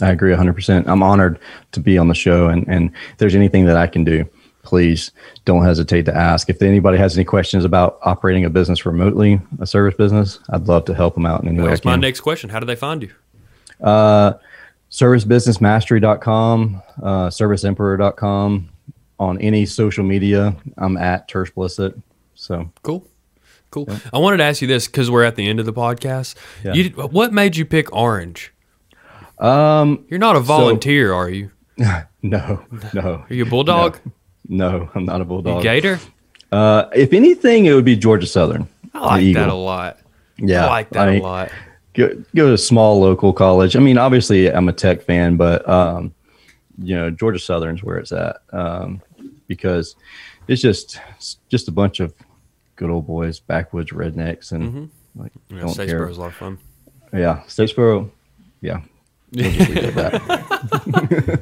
I 0.00 0.10
agree 0.10 0.32
100%. 0.32 0.86
I'm 0.86 1.02
honored 1.02 1.40
to 1.72 1.80
be 1.80 1.98
on 1.98 2.06
the 2.06 2.14
show. 2.14 2.46
And, 2.48 2.68
and 2.68 2.92
if 3.10 3.18
there's 3.18 3.34
anything 3.34 3.64
that 3.64 3.76
I 3.76 3.88
can 3.88 4.04
do, 4.04 4.28
please 4.68 5.10
don't 5.46 5.64
hesitate 5.64 6.04
to 6.04 6.14
ask. 6.14 6.50
If 6.50 6.60
anybody 6.60 6.98
has 6.98 7.16
any 7.16 7.24
questions 7.24 7.64
about 7.64 7.98
operating 8.02 8.44
a 8.44 8.50
business 8.50 8.84
remotely, 8.84 9.40
a 9.60 9.66
service 9.66 9.94
business, 9.96 10.38
I'd 10.50 10.68
love 10.68 10.84
to 10.84 10.94
help 10.94 11.14
them 11.14 11.24
out 11.24 11.42
in 11.42 11.48
any 11.48 11.58
way 11.60 11.70
That's 11.70 11.84
my 11.86 11.96
next 11.96 12.20
question. 12.20 12.50
How 12.50 12.60
do 12.60 12.66
they 12.66 12.76
find 12.76 13.02
you? 13.02 13.10
Uh, 13.82 14.34
servicebusinessmastery.com, 14.90 16.82
uh, 17.02 17.28
serviceemperor.com. 17.28 18.68
On 19.20 19.36
any 19.40 19.66
social 19.66 20.04
media, 20.04 20.54
I'm 20.76 20.96
at 20.96 21.28
Tersh 21.28 21.52
Blissett. 21.52 22.00
So 22.36 22.70
Cool. 22.82 23.04
Cool. 23.70 23.88
I 24.12 24.18
wanted 24.18 24.36
to 24.36 24.44
ask 24.44 24.62
you 24.62 24.68
this 24.68 24.86
because 24.86 25.10
we're 25.10 25.24
at 25.24 25.34
the 25.34 25.48
end 25.48 25.58
of 25.60 25.66
the 25.66 25.72
podcast. 25.72 26.36
Yeah. 26.62 26.74
You, 26.74 26.90
what 26.90 27.32
made 27.32 27.56
you 27.56 27.64
pick 27.64 27.92
orange? 27.92 28.52
um, 29.38 30.04
You're 30.08 30.20
not 30.20 30.36
a 30.36 30.40
volunteer, 30.40 31.12
are 31.12 31.28
you? 31.28 31.50
no, 32.22 32.62
no, 32.94 33.24
Are 33.28 33.34
you 33.34 33.44
a 33.44 33.48
bulldog? 33.48 33.98
no, 34.04 34.12
I'm 34.50 35.04
not 35.04 35.16
a 35.16 35.18
You 35.20 35.24
bulldog. 35.24 35.62
gator? 35.62 35.98
Uh, 36.50 36.86
if 36.94 37.12
anything, 37.12 37.66
it 37.66 37.74
would 37.74 37.84
be 37.84 37.96
Georgia 37.96 38.26
Southern. 38.26 38.66
I 38.94 39.16
like 39.18 39.34
that 39.34 39.48
a 39.48 39.54
lot. 39.54 39.98
Yeah, 40.38 40.64
I 40.66 40.68
like 40.70 40.90
that 40.90 41.08
a 41.08 41.20
lot. 41.20 41.50
go, 41.94 42.08
go 42.34 42.46
to 42.48 42.52
a 42.54 42.58
small 42.58 43.00
local 43.00 43.32
college. 43.32 43.76
I 43.76 43.80
mean, 43.80 43.98
obviously, 43.98 44.50
I'm 44.52 44.68
a 44.68 44.72
tech 44.72 45.02
fan, 45.02 45.36
but 45.36 45.68
um, 45.68 46.14
you 46.80 46.94
know, 46.94 47.10
Georgia 47.10 47.38
Southern's 47.38 47.82
where 47.82 47.98
it's 47.98 48.12
at 48.12 48.38
um, 48.52 49.02
because 49.46 49.96
it's 50.46 50.62
just 50.62 51.00
it's 51.16 51.36
just 51.48 51.68
a 51.68 51.72
bunch 51.72 52.00
of 52.00 52.14
good 52.76 52.88
old 52.90 53.06
boys, 53.06 53.40
backwoods 53.40 53.90
rednecks, 53.90 54.52
and 54.52 54.90
like 55.16 55.32
Mm-hmm. 55.50 55.56
Yeah, 55.56 55.60
don't 55.62 55.76
care. 55.88 56.06
A 56.06 56.12
lot 56.14 56.26
of 56.28 56.34
fun. 56.34 56.58
Yeah, 57.12 57.42
Statesboro. 57.46 58.10
Yeah, 58.60 58.80
we'll 59.32 59.50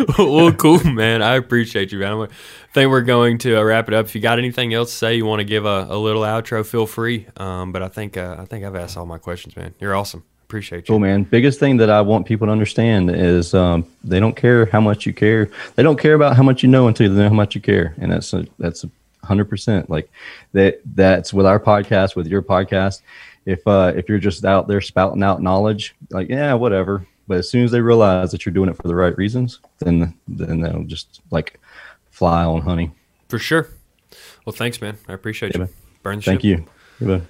well, 0.18 0.52
cool, 0.52 0.82
man. 0.84 1.22
I 1.22 1.36
appreciate 1.36 1.92
you, 1.92 1.98
man. 1.98 2.12
I 2.14 2.28
think 2.72 2.90
we're 2.90 3.02
going 3.02 3.38
to 3.38 3.58
uh, 3.58 3.62
wrap 3.62 3.88
it 3.88 3.94
up. 3.94 4.06
If 4.06 4.14
you 4.14 4.20
got 4.20 4.38
anything 4.38 4.72
else 4.74 4.90
to 4.90 4.96
say, 4.96 5.14
you 5.16 5.26
want 5.26 5.40
to 5.40 5.44
give 5.44 5.64
a, 5.64 5.86
a 5.88 5.96
little 5.96 6.22
outro, 6.22 6.64
feel 6.64 6.86
free. 6.86 7.26
Um, 7.36 7.72
but 7.72 7.82
I 7.82 7.88
think 7.88 8.16
uh, 8.16 8.36
I 8.38 8.44
think 8.44 8.64
I've 8.64 8.76
asked 8.76 8.96
all 8.96 9.06
my 9.06 9.18
questions, 9.18 9.56
man. 9.56 9.74
You're 9.80 9.94
awesome. 9.94 10.24
Appreciate 10.44 10.88
you. 10.88 10.92
Cool, 10.92 10.98
man. 10.98 11.22
Biggest 11.22 11.58
thing 11.58 11.78
that 11.78 11.90
I 11.90 12.02
want 12.02 12.26
people 12.26 12.46
to 12.46 12.52
understand 12.52 13.10
is 13.10 13.54
um, 13.54 13.86
they 14.04 14.20
don't 14.20 14.36
care 14.36 14.66
how 14.66 14.80
much 14.80 15.06
you 15.06 15.14
care. 15.14 15.50
They 15.76 15.82
don't 15.82 15.98
care 15.98 16.14
about 16.14 16.36
how 16.36 16.42
much 16.42 16.62
you 16.62 16.68
know 16.68 16.88
until 16.88 17.08
they 17.08 17.22
know 17.22 17.28
how 17.28 17.34
much 17.34 17.54
you 17.54 17.60
care, 17.60 17.94
and 17.98 18.12
that's 18.12 18.32
a, 18.32 18.46
that's 18.58 18.84
hundred 19.24 19.46
percent. 19.46 19.88
Like 19.88 20.10
that. 20.52 20.80
That's 20.94 21.32
with 21.32 21.46
our 21.46 21.60
podcast, 21.60 22.16
with 22.16 22.26
your 22.26 22.42
podcast. 22.42 23.00
If 23.46 23.66
uh, 23.66 23.92
if 23.96 24.08
you're 24.08 24.18
just 24.18 24.44
out 24.44 24.68
there 24.68 24.80
spouting 24.80 25.22
out 25.22 25.42
knowledge, 25.42 25.94
like 26.10 26.28
yeah, 26.28 26.54
whatever. 26.54 27.06
But 27.28 27.38
as 27.38 27.48
soon 27.50 27.64
as 27.64 27.70
they 27.70 27.80
realize 27.80 28.30
that 28.32 28.44
you're 28.44 28.52
doing 28.52 28.68
it 28.68 28.76
for 28.76 28.88
the 28.88 28.94
right 28.94 29.16
reasons, 29.16 29.60
then 29.78 30.14
then 30.28 30.60
they'll 30.60 30.84
just 30.84 31.20
like 31.30 31.60
fly 32.10 32.44
on 32.44 32.62
honey. 32.62 32.90
For 33.28 33.38
sure. 33.38 33.68
Well, 34.44 34.52
thanks, 34.52 34.80
man. 34.80 34.98
I 35.08 35.12
appreciate 35.14 35.52
Yeah, 35.52 35.58
you. 35.58 35.64
man. 35.64 35.72
Burn 36.02 36.16
the 36.16 36.22
Thank 36.22 36.40
ship. 36.42 36.44
you. 36.44 36.64
Goodbye. 36.98 37.26